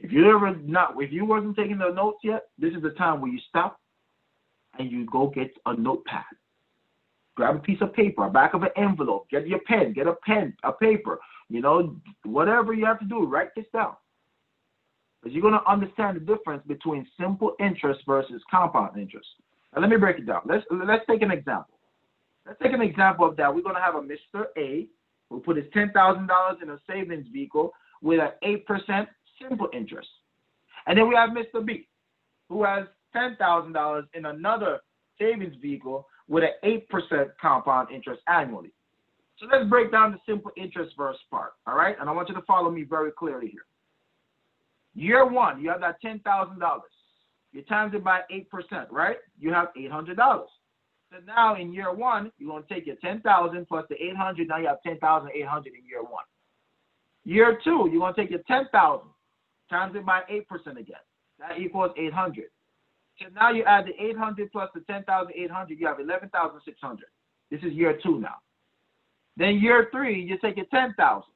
If 0.04 0.12
you 0.12 0.30
ever 0.30 0.54
not, 0.58 0.96
if 1.00 1.14
you 1.14 1.24
wasn't 1.24 1.56
taking 1.56 1.78
the 1.78 1.90
notes 1.90 2.20
yet, 2.24 2.44
this 2.60 2.74
is 2.74 2.84
the 2.84 2.90
time 2.92 3.22
where 3.22 3.32
you 3.32 3.40
stop 3.48 3.80
and 4.78 4.92
you 4.92 5.06
go 5.06 5.28
get 5.28 5.52
a 5.66 5.76
notepad. 5.76 6.24
Grab 7.36 7.56
a 7.56 7.60
piece 7.60 7.80
of 7.82 7.94
paper, 7.94 8.30
back 8.30 8.54
of 8.54 8.64
an 8.64 8.70
envelope, 8.76 9.28
get 9.32 9.48
your 9.48 9.62
pen, 9.62 9.94
get 9.94 10.06
a 10.06 10.16
pen, 10.26 10.54
a 10.64 10.74
paper, 10.74 11.20
you 11.50 11.62
know, 11.62 11.96
whatever 12.26 12.74
you 12.74 12.86
have 12.86 13.00
to 13.00 13.06
do, 13.06 13.26
write 13.26 13.50
this 13.56 13.66
down. 13.74 13.94
Because 15.22 15.34
you're 15.34 15.42
going 15.42 15.54
to 15.54 15.72
understand 15.72 16.18
the 16.18 16.20
difference 16.20 16.64
between 16.68 17.08
simple 17.18 17.56
interest 17.62 18.02
versus 18.06 18.42
compound 18.52 19.00
interest. 19.00 19.28
Now 19.74 19.82
let 19.82 19.90
me 19.90 19.96
break 19.96 20.20
it 20.20 20.28
down. 20.28 20.42
Let's 20.46 20.66
let's 20.70 21.06
take 21.10 21.22
an 21.22 21.32
example. 21.32 21.80
Let's 22.46 22.60
take 22.62 22.74
an 22.74 22.82
example 22.82 23.26
of 23.26 23.38
that. 23.38 23.56
We're 23.56 23.62
going 23.62 23.76
to 23.76 23.82
have 23.82 23.96
a 23.96 24.02
Mr. 24.02 24.48
A 24.58 24.86
who 25.30 25.40
put 25.40 25.56
his 25.56 25.66
ten 25.74 25.92
thousand 25.94 26.28
dollars 26.28 26.58
in 26.62 26.70
a 26.70 26.78
savings 26.88 27.26
vehicle 27.32 27.72
with 28.02 28.20
an 28.20 28.32
eight 28.44 28.68
percent 28.68 29.08
simple 29.48 29.70
interest, 29.74 30.10
and 30.88 30.98
then 30.98 31.08
we 31.08 31.16
have 31.16 31.30
Mr. 31.32 31.66
B 31.66 31.88
who 32.50 32.64
has 32.64 32.86
ten 33.14 33.36
thousand 33.38 33.74
dollars 33.74 34.06
in 34.14 34.26
another 34.26 34.80
savings 35.20 35.56
vehicle 35.62 36.08
with 36.28 36.44
an 36.44 36.52
eight 36.64 36.88
percent 36.90 37.30
compound 37.42 37.90
interest 37.92 38.22
annually. 38.28 38.72
So 39.38 39.48
let's 39.52 39.70
break 39.70 39.92
down 39.92 40.12
the 40.12 40.20
simple 40.32 40.52
interest 40.56 40.94
versus 40.98 41.22
part. 41.30 41.54
All 41.68 41.76
right, 41.76 41.96
and 42.00 42.10
I 42.10 42.14
want 42.14 42.30
you 42.30 42.36
to 42.36 42.42
follow 42.44 42.70
me 42.70 42.84
very 42.84 43.12
clearly 43.12 43.48
here. 43.48 43.66
Year 44.96 45.26
one, 45.26 45.62
you 45.62 45.70
have 45.70 45.82
that 45.82 46.00
ten 46.02 46.20
thousand 46.20 46.60
dollars. 46.60 46.92
You 47.52 47.62
times 47.64 47.94
it 47.94 48.04
by 48.04 48.22
eight 48.32 48.50
percent, 48.50 48.92
right? 48.92 49.18
You 49.40 49.52
have 49.54 49.70
eight 49.78 49.92
hundred 49.92 50.18
dollars. 50.18 50.50
So 51.12 51.18
now 51.26 51.56
in 51.56 51.74
year 51.74 51.94
one, 51.94 52.32
you're 52.38 52.50
gonna 52.52 52.66
take 52.70 52.86
your 52.86 52.96
ten 52.98 53.22
thousand 53.22 53.68
plus 53.68 53.86
the 53.90 53.96
eight 53.96 54.16
hundred. 54.16 54.48
Now 54.48 54.58
you 54.58 54.68
have 54.68 54.82
ten 54.86 54.98
thousand 55.00 55.32
eight 55.36 55.48
hundred 55.48 55.74
in 55.74 55.86
year 55.88 56.04
one. 56.04 56.26
Year 57.26 57.60
two, 57.64 57.90
you're 57.92 58.00
gonna 58.02 58.16
take 58.16 58.30
your 58.30 58.42
ten 58.48 58.68
thousand 58.72 59.10
times 59.74 59.96
it 59.96 60.06
by 60.06 60.22
eight 60.30 60.48
percent 60.48 60.78
again. 60.78 61.04
That 61.40 61.60
equals 61.60 61.92
eight 61.98 62.14
hundred. 62.14 62.50
So 63.20 63.28
now 63.34 63.52
you 63.52 63.64
add 63.64 63.86
the 63.86 64.04
eight 64.04 64.18
hundred 64.18 64.52
plus 64.52 64.70
the 64.74 64.82
ten 64.82 65.04
thousand 65.04 65.34
eight 65.36 65.52
hundred. 65.52 65.80
You 65.80 65.88
have 65.88 66.00
eleven 66.00 66.30
thousand 66.30 66.62
six 66.66 66.78
hundred. 66.82 67.08
This 67.52 67.62
is 67.64 67.74
year 67.74 68.00
two 68.02 68.20
now. 68.20 68.36
Then 69.36 69.60
year 69.60 69.90
three, 69.92 70.22
you 70.22 70.38
take 70.38 70.58
your 70.58 70.68
ten 70.68 70.94
thousand. 70.96 71.34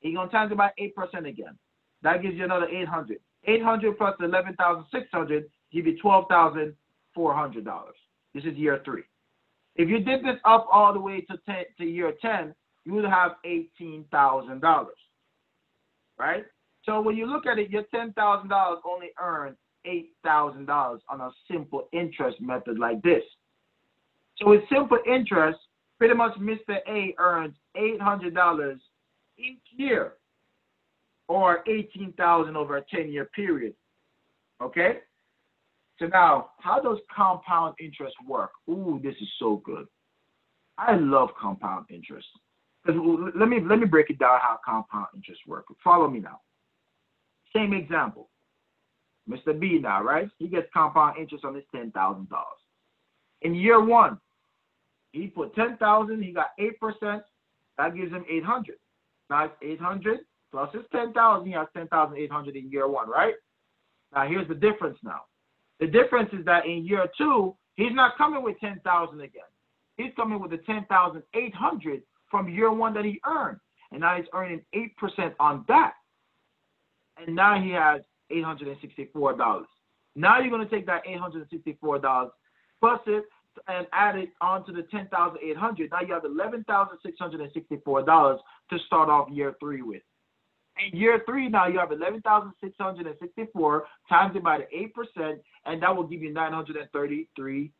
You're 0.00 0.14
gonna 0.14 0.30
times 0.30 0.52
it 0.52 0.58
by 0.58 0.70
eight 0.78 0.94
percent 0.94 1.26
again. 1.26 1.58
That 2.02 2.22
gives 2.22 2.36
you 2.36 2.44
another 2.44 2.66
800. 2.68 3.18
800 3.44 3.98
plus 3.98 4.14
11,600 4.20 5.50
give 5.72 5.86
you 5.86 5.96
$12,400. 6.04 6.74
This 8.34 8.44
is 8.44 8.54
year 8.54 8.82
three. 8.84 9.02
If 9.76 9.88
you 9.88 10.00
did 10.00 10.22
this 10.24 10.36
up 10.44 10.66
all 10.70 10.92
the 10.92 11.00
way 11.00 11.22
to 11.22 11.38
10, 11.46 11.64
to 11.78 11.84
year 11.84 12.12
10, 12.20 12.54
you 12.84 12.92
would 12.94 13.04
have 13.04 13.32
$18,000. 13.46 14.86
Right? 16.18 16.44
So 16.84 17.00
when 17.00 17.16
you 17.16 17.26
look 17.26 17.46
at 17.46 17.58
it, 17.58 17.70
your 17.70 17.84
$10,000 17.94 18.76
only 18.84 19.10
earned 19.20 19.56
$8,000 19.86 20.98
on 21.08 21.20
a 21.20 21.30
simple 21.50 21.88
interest 21.92 22.40
method 22.40 22.78
like 22.78 23.02
this. 23.02 23.22
So 24.38 24.48
with 24.48 24.62
simple 24.72 24.98
interest, 25.06 25.58
pretty 25.98 26.14
much 26.14 26.36
Mr. 26.38 26.78
A 26.88 27.14
earns 27.18 27.54
$800 27.76 28.78
each 29.38 29.60
year 29.76 30.14
or 31.28 31.62
18,000 31.68 32.56
over 32.56 32.78
a 32.78 32.84
10 32.90 33.10
year 33.10 33.26
period. 33.26 33.74
Okay? 34.60 34.98
So 35.98 36.06
now, 36.06 36.50
how 36.58 36.80
does 36.80 36.98
compound 37.14 37.74
interest 37.80 38.16
work? 38.26 38.50
Ooh, 38.68 39.00
this 39.02 39.14
is 39.20 39.28
so 39.38 39.62
good. 39.64 39.86
I 40.78 40.96
love 40.96 41.28
compound 41.40 41.86
interest. 41.90 42.26
Let 42.86 43.48
me 43.48 43.60
let 43.60 43.78
me 43.78 43.86
break 43.86 44.10
it 44.10 44.18
down 44.18 44.40
how 44.40 44.58
compound 44.64 45.06
interest 45.14 45.42
works. 45.46 45.72
Follow 45.84 46.08
me 46.08 46.18
now. 46.18 46.40
Same 47.54 47.72
example. 47.72 48.28
Mr. 49.28 49.58
B 49.58 49.78
now, 49.80 50.02
right? 50.02 50.28
He 50.38 50.48
gets 50.48 50.66
compound 50.74 51.18
interest 51.18 51.44
on 51.44 51.54
his 51.54 51.64
ten 51.74 51.90
thousand 51.92 52.28
dollars. 52.28 52.46
In 53.42 53.54
year 53.54 53.82
one, 53.82 54.18
he 55.12 55.26
put 55.26 55.54
ten 55.54 55.76
thousand, 55.76 56.22
he 56.22 56.32
got 56.32 56.48
eight 56.58 56.78
percent, 56.80 57.22
that 57.78 57.94
gives 57.94 58.12
him 58.12 58.24
eight 58.28 58.44
hundred. 58.44 58.76
Now 59.30 59.44
it's 59.44 59.54
eight 59.62 59.80
hundred 59.80 60.20
plus 60.52 60.72
his 60.72 60.82
10,000, 60.92 61.46
he 61.46 61.52
has 61.52 61.66
10,800 61.74 62.56
in 62.56 62.70
year 62.70 62.86
one, 62.86 63.08
right? 63.08 63.34
Now 64.14 64.28
here's 64.28 64.46
the 64.46 64.54
difference 64.54 64.98
now. 65.02 65.22
The 65.80 65.86
difference 65.86 66.28
is 66.32 66.44
that 66.44 66.66
in 66.66 66.84
year 66.86 67.06
two, 67.18 67.56
he's 67.74 67.92
not 67.92 68.16
coming 68.18 68.44
with 68.44 68.60
10,000 68.60 69.20
again. 69.20 69.42
He's 69.96 70.12
coming 70.14 70.40
with 70.40 70.50
the 70.50 70.58
10,800 70.58 72.02
from 72.30 72.48
year 72.48 72.70
one 72.70 72.94
that 72.94 73.04
he 73.04 73.20
earned. 73.26 73.58
And 73.90 74.00
now 74.02 74.16
he's 74.16 74.26
earning 74.32 74.62
8% 74.74 75.32
on 75.40 75.64
that. 75.68 75.94
And 77.16 77.34
now 77.36 77.60
he 77.60 77.70
has 77.70 78.02
$864. 78.30 79.64
Now 80.14 80.38
you're 80.40 80.50
going 80.50 80.66
to 80.66 80.74
take 80.74 80.86
that 80.86 81.04
$864 81.06 82.30
plus 82.80 83.00
it 83.06 83.24
and 83.68 83.86
add 83.92 84.16
it 84.16 84.30
onto 84.40 84.72
the 84.72 84.84
10,800. 84.84 85.90
Now 85.90 86.00
you 86.00 86.14
have 86.14 86.22
$11,664 86.22 88.38
to 88.70 88.78
start 88.86 89.10
off 89.10 89.28
year 89.30 89.54
three 89.60 89.82
with. 89.82 90.00
In 90.78 90.92
year 90.98 91.20
three, 91.26 91.50
now 91.50 91.66
you 91.66 91.78
have 91.78 91.90
11664 91.90 93.84
times 94.08 94.34
it 94.36 94.42
by 94.42 94.56
the 94.58 94.66
8%, 95.18 95.38
and 95.66 95.82
that 95.82 95.94
will 95.94 96.04
give 96.04 96.22
you 96.22 96.32
$933. 96.32 97.70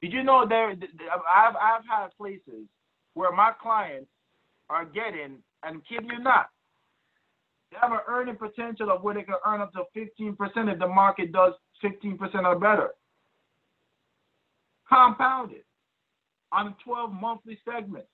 Did 0.05 0.13
you 0.13 0.23
know 0.23 0.47
there? 0.47 0.69
I've 0.69 1.57
I've 1.57 1.87
had 1.89 2.09
places 2.19 2.69
where 3.15 3.33
my 3.33 3.53
clients 3.59 4.11
are 4.69 4.85
getting, 4.85 5.39
and 5.63 5.81
kid 5.89 6.05
you 6.05 6.23
not, 6.23 6.51
they 7.73 7.79
have 7.81 7.91
an 7.91 8.01
earning 8.07 8.37
potential 8.37 8.91
of 8.91 9.03
where 9.03 9.15
they 9.15 9.23
can 9.23 9.37
earn 9.47 9.63
up 9.63 9.73
to 9.73 9.85
15% 9.97 10.37
if 10.37 10.79
the 10.79 10.87
market 10.87 11.33
does 11.33 11.55
15% 11.83 12.19
or 12.45 12.59
better. 12.59 12.91
Compounded 14.87 15.63
on 16.53 16.77
12 16.85 17.11
monthly 17.11 17.59
segments. 17.65 18.07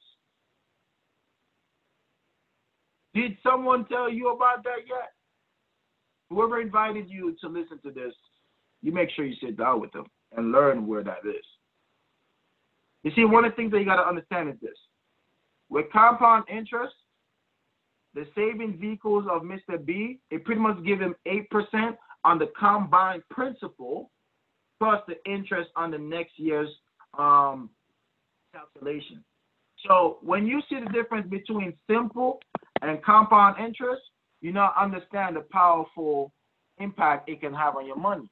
Did 3.15 3.37
someone 3.43 3.85
tell 3.87 4.09
you 4.09 4.29
about 4.29 4.63
that 4.63 4.87
yet? 4.87 5.11
Whoever 6.29 6.61
invited 6.61 7.11
you 7.11 7.37
to 7.41 7.49
listen 7.49 7.81
to 7.83 7.91
this, 7.91 8.15
you 8.81 8.93
make 8.93 9.11
sure 9.11 9.25
you 9.25 9.35
sit 9.43 9.57
down 9.57 9.81
with 9.81 9.91
them 9.91 10.07
and 10.37 10.53
learn 10.53 10.87
where 10.87 11.03
that 11.03 11.27
is. 11.27 11.45
You 13.03 13.11
see, 13.15 13.25
one 13.25 13.45
of 13.45 13.53
the 13.53 13.57
things 13.57 13.73
that 13.73 13.79
you 13.79 13.87
got 13.87 13.97
to 13.97 14.09
understand 14.09 14.51
is 14.51 14.57
this 14.61 14.77
with 15.71 15.87
compound 15.93 16.45
interest, 16.51 16.95
the 18.15 18.27
saving 18.35 18.79
vehicles 18.79 19.25
of 19.31 19.43
Mr. 19.43 19.83
B, 19.83 20.19
it 20.31 20.45
pretty 20.45 20.61
much 20.61 20.85
give 20.85 21.01
him 21.01 21.15
8% 21.27 21.97
on 22.25 22.39
the 22.39 22.51
combined 22.59 23.23
principal 23.31 24.11
plus 24.79 25.01
the 25.07 25.17
interest 25.31 25.71
on 25.77 25.91
the 25.91 25.99
next 25.99 26.33
year's 26.37 26.69
um, 27.19 27.71
calculation. 28.53 29.25
So 29.87 30.19
when 30.23 30.47
you 30.47 30.61
see 30.69 30.81
the 30.81 30.91
difference 30.91 31.29
between 31.31 31.75
simple 31.89 32.41
and 32.83 33.03
compound 33.03 33.65
interest, 33.65 34.03
you 34.41 34.53
now 34.53 34.73
understand 34.79 35.37
the 35.37 35.45
powerful 35.53 36.33
impact 36.79 37.29
it 37.29 37.41
can 37.41 37.55
have 37.55 37.77
on 37.77 37.87
your 37.87 37.97
money. 37.97 38.29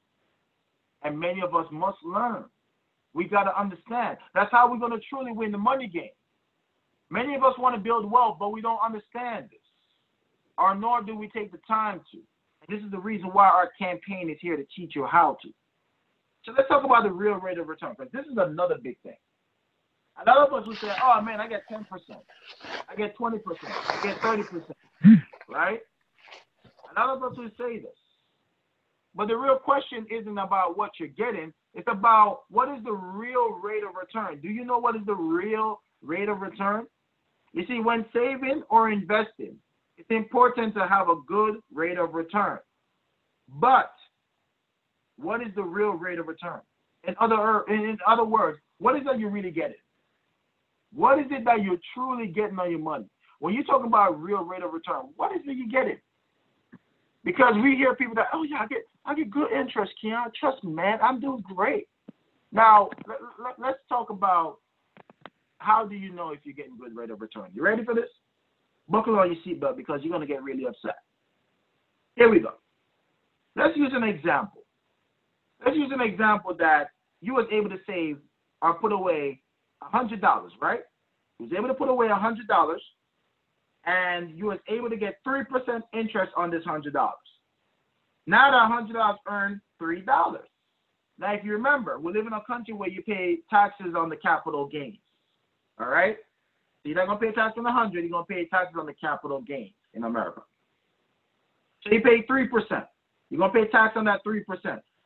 And 1.02 1.18
many 1.18 1.40
of 1.40 1.54
us 1.54 1.66
must 1.70 1.98
learn. 2.04 2.44
We 3.14 3.24
got 3.24 3.44
to 3.44 3.58
understand. 3.58 4.18
That's 4.34 4.50
how 4.52 4.70
we're 4.70 4.78
going 4.78 4.92
to 4.92 5.04
truly 5.08 5.32
win 5.32 5.50
the 5.52 5.58
money 5.58 5.88
game. 5.88 6.10
Many 7.10 7.34
of 7.34 7.42
us 7.42 7.54
want 7.58 7.74
to 7.74 7.80
build 7.80 8.10
wealth, 8.10 8.36
but 8.38 8.50
we 8.50 8.60
don't 8.60 8.80
understand 8.84 9.46
this, 9.50 9.60
or 10.58 10.74
nor 10.74 11.02
do 11.02 11.16
we 11.16 11.28
take 11.28 11.50
the 11.50 11.58
time 11.66 12.00
to. 12.12 12.18
This 12.68 12.84
is 12.84 12.90
the 12.90 12.98
reason 12.98 13.28
why 13.28 13.46
our 13.46 13.70
campaign 13.78 14.28
is 14.28 14.36
here 14.40 14.56
to 14.56 14.64
teach 14.76 14.94
you 14.94 15.06
how 15.06 15.38
to. 15.42 15.48
So 16.44 16.52
let's 16.56 16.68
talk 16.68 16.84
about 16.84 17.04
the 17.04 17.10
real 17.10 17.36
rate 17.36 17.58
of 17.58 17.66
return, 17.68 17.94
because 17.98 18.12
this 18.12 18.26
is 18.26 18.36
another 18.36 18.76
big 18.82 19.00
thing. 19.00 19.16
A 20.20 20.28
lot 20.28 20.46
of 20.46 20.52
us 20.52 20.66
will 20.66 20.76
say, 20.76 20.92
oh 21.02 21.20
man, 21.22 21.40
I 21.40 21.48
get 21.48 21.62
10%, 21.72 21.84
I 22.88 22.94
get 22.96 23.16
20%, 23.16 23.40
I 23.64 24.00
get 24.02 24.18
30%, 24.18 25.22
right? 25.48 25.80
A 26.90 27.00
lot 27.00 27.16
of 27.16 27.22
us 27.22 27.38
will 27.38 27.50
say 27.56 27.78
this. 27.78 27.90
But 29.14 29.28
the 29.28 29.36
real 29.36 29.56
question 29.56 30.06
isn't 30.10 30.38
about 30.38 30.76
what 30.76 30.90
you're 30.98 31.08
getting, 31.08 31.54
it's 31.78 31.86
about 31.88 32.40
what 32.50 32.68
is 32.76 32.82
the 32.82 32.92
real 32.92 33.52
rate 33.52 33.84
of 33.84 33.94
return. 33.94 34.40
Do 34.40 34.48
you 34.48 34.64
know 34.64 34.78
what 34.78 34.96
is 34.96 35.02
the 35.06 35.14
real 35.14 35.80
rate 36.02 36.28
of 36.28 36.40
return? 36.40 36.86
You 37.52 37.64
see, 37.68 37.78
when 37.78 38.04
saving 38.12 38.64
or 38.68 38.90
investing, 38.90 39.54
it's 39.96 40.10
important 40.10 40.74
to 40.74 40.88
have 40.88 41.08
a 41.08 41.14
good 41.28 41.60
rate 41.72 41.96
of 41.96 42.14
return. 42.14 42.58
But 43.48 43.92
what 45.18 45.40
is 45.40 45.54
the 45.54 45.62
real 45.62 45.90
rate 45.90 46.18
of 46.18 46.26
return? 46.26 46.60
In 47.06 47.14
other, 47.20 47.36
er, 47.36 47.64
in 47.68 47.96
other 48.08 48.24
words, 48.24 48.58
what 48.78 48.96
is 48.96 49.04
that 49.04 49.20
you're 49.20 49.30
really 49.30 49.52
getting? 49.52 49.76
What 50.92 51.20
is 51.20 51.26
it 51.30 51.44
that 51.44 51.62
you're 51.62 51.78
truly 51.94 52.26
getting 52.26 52.58
on 52.58 52.70
your 52.70 52.80
money? 52.80 53.06
When 53.38 53.54
you 53.54 53.62
talk 53.62 53.84
about 53.84 54.20
real 54.20 54.42
rate 54.42 54.64
of 54.64 54.72
return, 54.72 55.10
what 55.14 55.30
is 55.30 55.42
it 55.46 55.56
you're 55.56 55.68
getting? 55.68 56.00
Because 57.28 57.52
we 57.62 57.76
hear 57.76 57.94
people 57.94 58.14
that, 58.14 58.28
oh 58.32 58.42
yeah, 58.42 58.60
I 58.62 58.66
get 58.66 58.78
I 59.04 59.14
get 59.14 59.30
good 59.30 59.52
interest, 59.52 59.92
Keon. 60.00 60.30
Trust 60.40 60.64
me, 60.64 60.72
man, 60.72 60.98
I'm 61.02 61.20
doing 61.20 61.44
great. 61.54 61.86
Now 62.52 62.88
let, 63.06 63.18
let, 63.38 63.58
let's 63.58 63.78
talk 63.86 64.08
about 64.08 64.56
how 65.58 65.84
do 65.86 65.94
you 65.94 66.10
know 66.10 66.30
if 66.30 66.38
you're 66.44 66.54
getting 66.54 66.78
good 66.78 66.96
rate 66.96 67.10
of 67.10 67.20
return? 67.20 67.50
You 67.52 67.62
ready 67.62 67.84
for 67.84 67.94
this? 67.94 68.08
Buckle 68.88 69.18
on 69.18 69.30
your 69.30 69.36
seatbelt 69.44 69.76
because 69.76 70.00
you're 70.02 70.18
to 70.18 70.26
get 70.26 70.42
really 70.42 70.64
upset. 70.64 70.96
Here 72.16 72.30
we 72.30 72.40
go. 72.40 72.54
Let's 73.56 73.76
use 73.76 73.92
an 73.94 74.04
example. 74.04 74.62
Let's 75.62 75.76
use 75.76 75.92
an 75.92 76.00
example 76.00 76.56
that 76.58 76.92
you 77.20 77.34
was 77.34 77.46
able 77.52 77.68
to 77.68 77.78
save 77.86 78.16
or 78.62 78.72
put 78.72 78.90
away 78.90 79.42
$100, 79.82 80.22
right? 80.62 80.80
You 81.38 81.44
was 81.44 81.52
able 81.54 81.68
to 81.68 81.74
put 81.74 81.90
away 81.90 82.06
$100 82.06 82.76
and 83.86 84.30
you 84.36 84.46
was 84.46 84.58
able 84.68 84.90
to 84.90 84.96
get 84.96 85.16
3% 85.26 85.44
interest 85.94 86.32
on 86.36 86.50
this 86.50 86.62
$100. 86.64 86.92
Now 88.26 88.50
that 88.50 88.92
$100 88.94 89.16
earned 89.28 89.60
$3. 89.80 90.38
Now, 91.18 91.32
if 91.34 91.44
you 91.44 91.52
remember, 91.52 91.98
we 91.98 92.12
live 92.12 92.26
in 92.26 92.32
a 92.32 92.44
country 92.44 92.74
where 92.74 92.88
you 92.88 93.02
pay 93.02 93.38
taxes 93.50 93.94
on 93.96 94.08
the 94.08 94.16
capital 94.16 94.66
gains. 94.66 94.98
All 95.80 95.88
right? 95.88 96.16
So 96.82 96.88
you're 96.88 96.96
not 96.96 97.06
going 97.06 97.18
to 97.18 97.26
pay 97.26 97.32
tax 97.32 97.54
on 97.56 97.64
the 97.64 97.70
100, 97.70 98.00
you're 98.00 98.10
going 98.10 98.24
to 98.24 98.32
pay 98.32 98.46
taxes 98.46 98.76
on 98.78 98.86
the 98.86 98.94
capital 98.94 99.40
gains 99.40 99.74
in 99.94 100.04
America. 100.04 100.42
So 101.82 101.92
you 101.92 102.00
pay 102.00 102.22
3%. 102.22 102.48
You're 103.30 103.38
going 103.38 103.52
to 103.52 103.58
pay 103.58 103.70
tax 103.70 103.94
on 103.96 104.04
that 104.04 104.20
3%. 104.26 104.44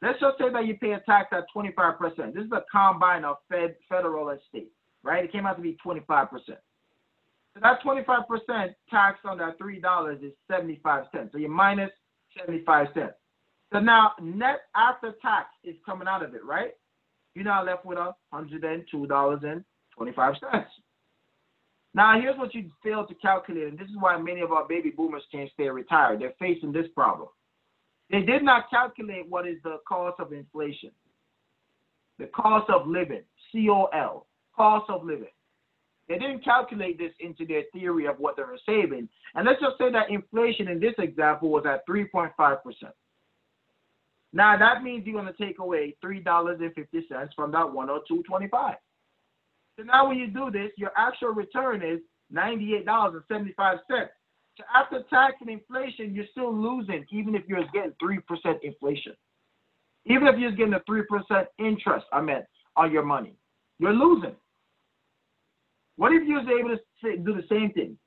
Let's 0.02 0.20
just 0.20 0.38
say 0.38 0.50
that 0.52 0.66
you 0.66 0.76
pay 0.76 0.92
a 0.92 1.00
tax 1.00 1.28
at 1.32 1.44
25%. 1.56 2.34
This 2.34 2.44
is 2.44 2.52
a 2.52 2.64
combine 2.70 3.24
of 3.24 3.36
fed, 3.48 3.76
federal 3.88 4.30
and 4.30 4.40
state, 4.48 4.72
right? 5.02 5.24
It 5.24 5.32
came 5.32 5.46
out 5.46 5.56
to 5.56 5.62
be 5.62 5.76
25%. 5.84 6.28
So 7.54 7.60
that 7.62 7.82
25% 7.82 8.74
tax 8.90 9.18
on 9.24 9.38
that 9.38 9.58
$3 9.58 10.24
is 10.24 10.32
75 10.50 11.04
cents. 11.14 11.30
So 11.32 11.38
you're 11.38 11.50
minus 11.50 11.90
75 12.38 12.88
cents. 12.94 13.14
So 13.72 13.80
now 13.80 14.12
net 14.20 14.60
after 14.74 15.14
tax 15.22 15.48
is 15.64 15.76
coming 15.84 16.08
out 16.08 16.22
of 16.22 16.34
it, 16.34 16.44
right? 16.44 16.72
You're 17.34 17.44
now 17.44 17.64
left 17.64 17.84
with 17.84 17.98
a 17.98 18.14
$102.25. 18.34 19.64
Now 21.94 22.18
here's 22.20 22.38
what 22.38 22.54
you 22.54 22.70
fail 22.82 23.06
to 23.06 23.14
calculate, 23.14 23.68
and 23.68 23.78
this 23.78 23.88
is 23.88 23.96
why 23.98 24.16
many 24.16 24.40
of 24.40 24.50
our 24.52 24.66
baby 24.66 24.90
boomers 24.90 25.22
can't 25.30 25.50
stay 25.52 25.68
retired. 25.68 26.20
They're 26.20 26.32
facing 26.38 26.72
this 26.72 26.86
problem. 26.94 27.28
They 28.10 28.22
did 28.22 28.42
not 28.42 28.70
calculate 28.70 29.28
what 29.28 29.46
is 29.46 29.56
the 29.62 29.78
cost 29.86 30.18
of 30.20 30.32
inflation, 30.32 30.90
the 32.18 32.26
cost 32.26 32.70
of 32.70 32.86
living, 32.86 33.22
COL, 33.52 34.26
cost 34.54 34.90
of 34.90 35.04
living. 35.04 35.28
They 36.12 36.18
didn't 36.18 36.44
calculate 36.44 36.98
this 36.98 37.12
into 37.20 37.46
their 37.46 37.62
theory 37.72 38.06
of 38.06 38.18
what 38.18 38.36
they 38.36 38.42
were 38.42 38.58
saving. 38.66 39.08
And 39.34 39.46
let's 39.46 39.62
just 39.62 39.78
say 39.78 39.90
that 39.90 40.10
inflation 40.10 40.68
in 40.68 40.78
this 40.78 40.92
example 40.98 41.48
was 41.48 41.64
at 41.66 41.86
3.5%. 41.88 42.58
Now 44.34 44.58
that 44.58 44.82
means 44.82 45.06
you're 45.06 45.18
gonna 45.18 45.32
take 45.40 45.58
away 45.58 45.96
three 46.00 46.20
dollars 46.20 46.58
and 46.60 46.72
fifty 46.74 47.06
cents 47.06 47.32
from 47.36 47.52
that 47.52 47.70
one 47.70 47.88
hundred 47.88 48.02
two 48.08 48.22
twenty 48.22 48.48
five. 48.48 48.76
So 49.76 49.84
now 49.84 50.08
when 50.08 50.16
you 50.16 50.26
do 50.26 50.50
this, 50.50 50.70
your 50.78 50.90
actual 50.96 51.34
return 51.34 51.82
is 51.82 52.00
ninety 52.30 52.74
eight 52.74 52.86
dollars 52.86 53.14
and 53.14 53.24
seventy 53.28 53.52
five 53.52 53.78
cents. 53.90 54.10
So 54.56 54.64
after 54.74 55.02
tax 55.10 55.34
and 55.42 55.50
inflation, 55.50 56.14
you're 56.14 56.24
still 56.30 56.54
losing, 56.54 57.04
even 57.10 57.34
if 57.34 57.42
you're 57.46 57.64
getting 57.74 57.92
three 58.00 58.20
percent 58.20 58.58
inflation. 58.62 59.12
Even 60.06 60.26
if 60.28 60.38
you're 60.38 60.52
getting 60.52 60.74
a 60.74 60.82
three 60.86 61.02
percent 61.06 61.48
interest, 61.58 62.06
I 62.10 62.22
meant 62.22 62.46
on 62.76 62.90
your 62.90 63.04
money, 63.04 63.34
you're 63.78 63.92
losing. 63.92 64.34
What 65.96 66.12
if 66.12 66.26
you 66.26 66.34
was 66.34 66.46
able 66.48 66.76
to 66.76 67.16
do 67.18 67.34
the 67.34 67.46
same 67.48 67.72
thing? 67.72 67.98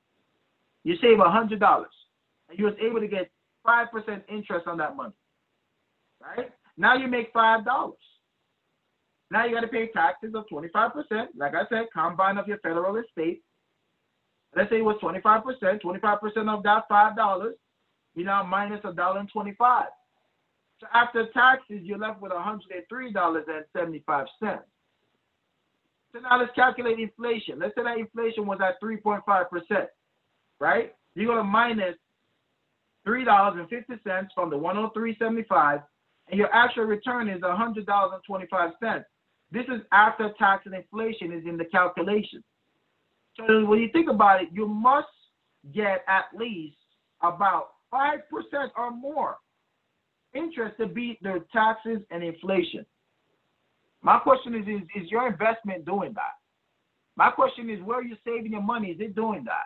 You 0.84 0.96
save 1.02 1.18
hundred 1.20 1.60
dollars, 1.60 1.94
and 2.50 2.58
you 2.58 2.66
was 2.66 2.76
able 2.82 3.00
to 3.00 3.08
get 3.08 3.30
five 3.64 3.92
percent 3.92 4.24
interest 4.30 4.68
on 4.68 4.78
that 4.78 4.96
money 4.96 5.14
right? 6.26 6.50
Now 6.78 6.96
you 6.96 7.08
make 7.08 7.32
five 7.34 7.66
dollars. 7.66 7.98
Now 9.32 9.46
you 9.46 9.56
got 9.56 9.62
to 9.62 9.68
pay 9.68 9.88
taxes 9.88 10.34
of 10.36 10.46
25%. 10.52 10.94
Like 11.36 11.56
I 11.56 11.64
said, 11.70 11.88
combine 11.94 12.38
of 12.38 12.48
your 12.48 12.60
federal 12.60 12.96
estate. 12.98 13.42
Let's 14.56 14.70
say 14.70 14.78
it 14.78 14.86
was 14.86 15.00
25%. 15.02 15.82
25% 15.82 16.56
of 16.56 16.64
that 16.64 16.84
$5, 16.90 17.52
you 18.14 18.24
now 18.24 18.44
minus 18.44 18.82
a 18.84 18.94
dollar 18.94 19.20
and 19.20 19.30
25. 19.30 19.86
So 20.80 20.88
after 20.94 21.28
taxes, 21.34 21.80
you're 21.82 21.98
left 21.98 22.22
with 22.22 22.32
$103.75. 22.32 24.26
So 26.16 26.22
now 26.22 26.40
let's 26.40 26.54
calculate 26.56 26.98
inflation. 26.98 27.60
Let's 27.60 27.76
say 27.76 27.84
that 27.84 27.98
inflation 27.98 28.48
was 28.48 28.60
at 28.66 28.82
3.5%, 28.82 29.86
right? 30.62 30.94
You're 31.14 31.26
going 31.26 31.40
to 31.40 31.44
minus 31.44 31.96
$3.50 33.06 34.28
from 34.34 34.50
the 34.50 34.56
103.75 34.56 35.84
and 36.30 36.40
your 36.40 36.54
actual 36.54 36.86
return 36.86 37.28
is 37.28 37.42
$100.25. 37.42 39.04
This 39.52 39.66
is 39.66 39.82
after 39.92 40.32
tax 40.40 40.66
and 40.66 40.74
inflation 40.74 41.34
is 41.34 41.44
in 41.46 41.58
the 41.58 41.66
calculation. 41.66 42.42
So 43.36 43.66
when 43.66 43.80
you 43.80 43.90
think 43.92 44.10
about 44.10 44.42
it, 44.42 44.48
you 44.54 44.68
must 44.68 45.08
get 45.74 46.06
at 46.08 46.26
least 46.34 46.78
about 47.22 47.72
5% 47.94 48.20
or 48.78 48.92
more 48.92 49.36
interest 50.34 50.78
to 50.80 50.88
beat 50.88 51.22
the 51.22 51.44
taxes 51.52 52.00
and 52.10 52.24
inflation. 52.24 52.86
My 54.06 54.20
question 54.20 54.54
is, 54.54 54.68
is, 54.68 54.84
is 55.04 55.10
your 55.10 55.28
investment 55.28 55.84
doing 55.84 56.14
that? 56.14 56.36
My 57.16 57.32
question 57.32 57.72
is, 57.72 57.82
where 57.82 57.98
are 57.98 58.04
you 58.04 58.16
saving 58.24 58.52
your 58.52 58.62
money? 58.62 58.90
Is 58.90 59.00
it 59.00 59.16
doing 59.16 59.44
that? 59.46 59.66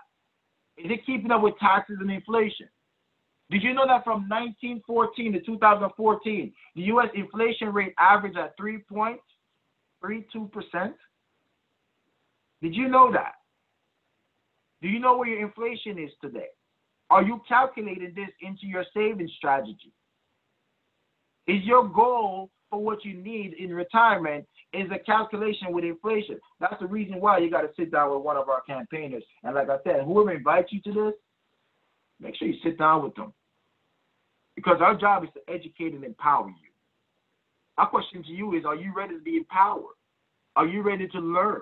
Is 0.81 0.89
it 0.89 1.05
keeping 1.05 1.29
up 1.29 1.41
with 1.41 1.59
taxes 1.59 1.97
and 1.99 2.09
inflation? 2.09 2.69
Did 3.49 3.63
you 3.63 3.73
know 3.73 3.85
that 3.85 4.05
from 4.05 4.29
1914 4.29 5.33
to 5.33 5.41
2014, 5.41 6.53
the 6.73 6.81
U.S. 6.83 7.09
inflation 7.15 7.73
rate 7.73 7.93
averaged 7.99 8.37
at 8.37 8.57
3.32%? 8.57 9.19
Did 12.61 12.75
you 12.75 12.87
know 12.87 13.11
that? 13.11 13.33
Do 14.81 14.87
you 14.87 14.99
know 14.99 15.17
where 15.17 15.27
your 15.27 15.41
inflation 15.45 15.99
is 15.99 16.11
today? 16.23 16.47
Are 17.09 17.23
you 17.23 17.41
calculating 17.45 18.13
this 18.15 18.29
into 18.41 18.67
your 18.67 18.85
saving 18.93 19.29
strategy? 19.37 19.91
Is 21.45 21.61
your 21.63 21.89
goal 21.89 22.51
for 22.69 22.79
what 22.79 23.03
you 23.03 23.13
need 23.13 23.53
in 23.53 23.73
retirement 23.73 24.45
is 24.73 24.87
a 24.93 24.99
calculation 24.99 25.71
with 25.71 25.83
inflation? 25.83 26.39
That's 26.59 26.79
the 26.79 26.87
reason 26.87 27.19
why 27.19 27.39
you 27.39 27.49
got 27.49 27.61
to 27.61 27.69
sit 27.77 27.91
down 27.91 28.13
with 28.13 28.23
one 28.23 28.37
of 28.37 28.49
our 28.49 28.61
campaigners. 28.61 29.23
And 29.43 29.55
like 29.55 29.69
I 29.69 29.77
said, 29.83 30.03
whoever 30.05 30.31
invites 30.31 30.71
you 30.71 30.81
to 30.81 30.93
this, 30.93 31.13
make 32.19 32.35
sure 32.35 32.47
you 32.47 32.59
sit 32.63 32.77
down 32.77 33.03
with 33.03 33.15
them. 33.15 33.33
Because 34.55 34.81
our 34.81 34.95
job 34.95 35.23
is 35.23 35.29
to 35.35 35.53
educate 35.53 35.93
and 35.93 36.03
empower 36.03 36.49
you. 36.49 36.69
My 37.77 37.85
question 37.85 38.23
to 38.23 38.29
you 38.29 38.57
is 38.57 38.65
Are 38.65 38.75
you 38.75 38.93
ready 38.95 39.15
to 39.15 39.21
be 39.21 39.37
empowered? 39.37 39.95
Are 40.55 40.67
you 40.67 40.81
ready 40.81 41.07
to 41.07 41.19
learn? 41.19 41.61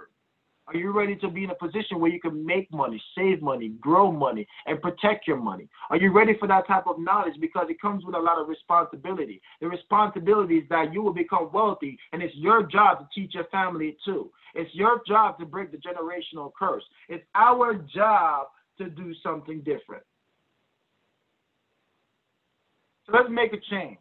Are 0.67 0.75
you 0.75 0.91
ready 0.91 1.15
to 1.17 1.29
be 1.29 1.45
in 1.45 1.49
a 1.49 1.55
position 1.55 1.99
where 1.99 2.11
you 2.11 2.19
can 2.19 2.45
make 2.45 2.71
money, 2.73 3.01
save 3.15 3.41
money, 3.41 3.69
grow 3.79 4.11
money, 4.11 4.45
and 4.65 4.81
protect 4.81 5.25
your 5.25 5.37
money? 5.37 5.69
Are 5.89 5.95
you 5.95 6.11
ready 6.11 6.33
for 6.37 6.47
that 6.49 6.67
type 6.67 6.87
of 6.87 6.99
knowledge? 6.99 7.35
Because 7.39 7.67
it 7.69 7.79
comes 7.79 8.03
with 8.03 8.15
a 8.15 8.19
lot 8.19 8.37
of 8.37 8.49
responsibility. 8.49 9.41
The 9.61 9.67
responsibility 9.67 10.57
is 10.57 10.69
that 10.69 10.93
you 10.93 11.01
will 11.01 11.13
become 11.13 11.49
wealthy, 11.53 11.97
and 12.11 12.21
it's 12.21 12.35
your 12.35 12.63
job 12.63 12.99
to 12.99 13.07
teach 13.15 13.33
your 13.33 13.45
family 13.45 13.97
too. 14.03 14.29
It's 14.55 14.73
your 14.75 15.01
job 15.07 15.39
to 15.39 15.45
break 15.45 15.71
the 15.71 15.77
generational 15.77 16.51
curse. 16.57 16.83
It's 17.07 17.23
our 17.33 17.75
job 17.75 18.47
to 18.77 18.89
do 18.89 19.13
something 19.23 19.59
different. 19.59 20.03
So 23.05 23.13
let's 23.13 23.29
make 23.29 23.53
a 23.53 23.59
change. 23.69 23.97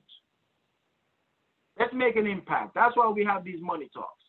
Let's 1.78 1.94
make 1.94 2.16
an 2.16 2.26
impact. 2.26 2.74
That's 2.74 2.96
why 2.96 3.08
we 3.08 3.24
have 3.24 3.44
these 3.44 3.60
money 3.60 3.88
talks. 3.94 4.25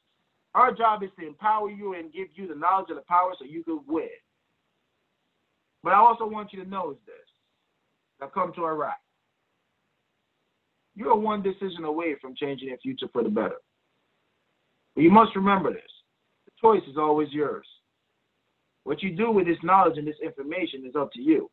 Our 0.57 0.73
job 0.73 1.03
is 1.03 1.11
to 1.19 1.27
empower 1.27 1.69
you 1.69 1.93
and 1.93 2.11
give 2.11 2.29
you 2.33 2.47
the 2.47 2.55
knowledge 2.55 2.87
and 2.89 2.97
the 2.97 3.03
power 3.03 3.33
so 3.37 3.45
you 3.45 3.63
can 3.63 3.79
win. 3.87 4.09
But 5.83 5.93
I 5.93 5.97
also 5.97 6.25
want 6.25 6.51
you 6.51 6.63
to 6.63 6.67
know 6.67 6.89
is 6.89 6.97
this. 7.05 7.15
Now 8.19 8.27
come 8.33 8.51
to 8.55 8.65
Iraq. 8.65 8.97
You 10.95 11.09
are 11.09 11.15
one 11.15 11.43
decision 11.43 11.83
away 11.83 12.15
from 12.19 12.33
changing 12.33 12.69
your 12.69 12.79
future 12.79 13.05
for 13.13 13.21
the 13.21 13.29
better. 13.29 13.57
But 14.95 15.03
you 15.03 15.11
must 15.11 15.35
remember 15.35 15.71
this. 15.71 15.91
The 16.45 16.51
choice 16.59 16.81
is 16.89 16.97
always 16.97 17.31
yours. 17.31 17.67
What 18.83 19.03
you 19.03 19.15
do 19.15 19.29
with 19.29 19.45
this 19.45 19.59
knowledge 19.61 19.99
and 19.99 20.07
this 20.07 20.15
information 20.23 20.87
is 20.87 20.95
up 20.95 21.13
to 21.13 21.21
you. 21.21 21.51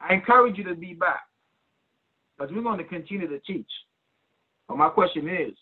I 0.00 0.14
encourage 0.14 0.58
you 0.58 0.64
to 0.64 0.76
be 0.76 0.94
back 0.94 1.22
because 2.38 2.54
we're 2.54 2.62
going 2.62 2.78
to 2.78 2.84
continue 2.84 3.26
to 3.26 3.40
teach. 3.40 3.70
But 4.68 4.78
my 4.78 4.90
question 4.90 5.28
is, 5.28 5.54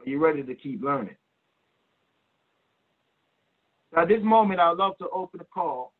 are 0.00 0.10
you 0.10 0.22
ready 0.22 0.42
to 0.42 0.54
keep 0.54 0.82
learning? 0.82 1.16
So 3.92 4.00
at 4.00 4.08
this 4.08 4.22
moment, 4.22 4.60
I'd 4.60 4.76
love 4.76 4.98
to 4.98 5.08
open 5.08 5.38
the 5.38 5.46
call 5.46 5.92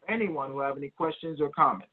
for 0.00 0.10
anyone 0.12 0.50
who 0.50 0.60
have 0.60 0.76
any 0.76 0.90
questions 0.90 1.40
or 1.40 1.50
comments. 1.50 1.92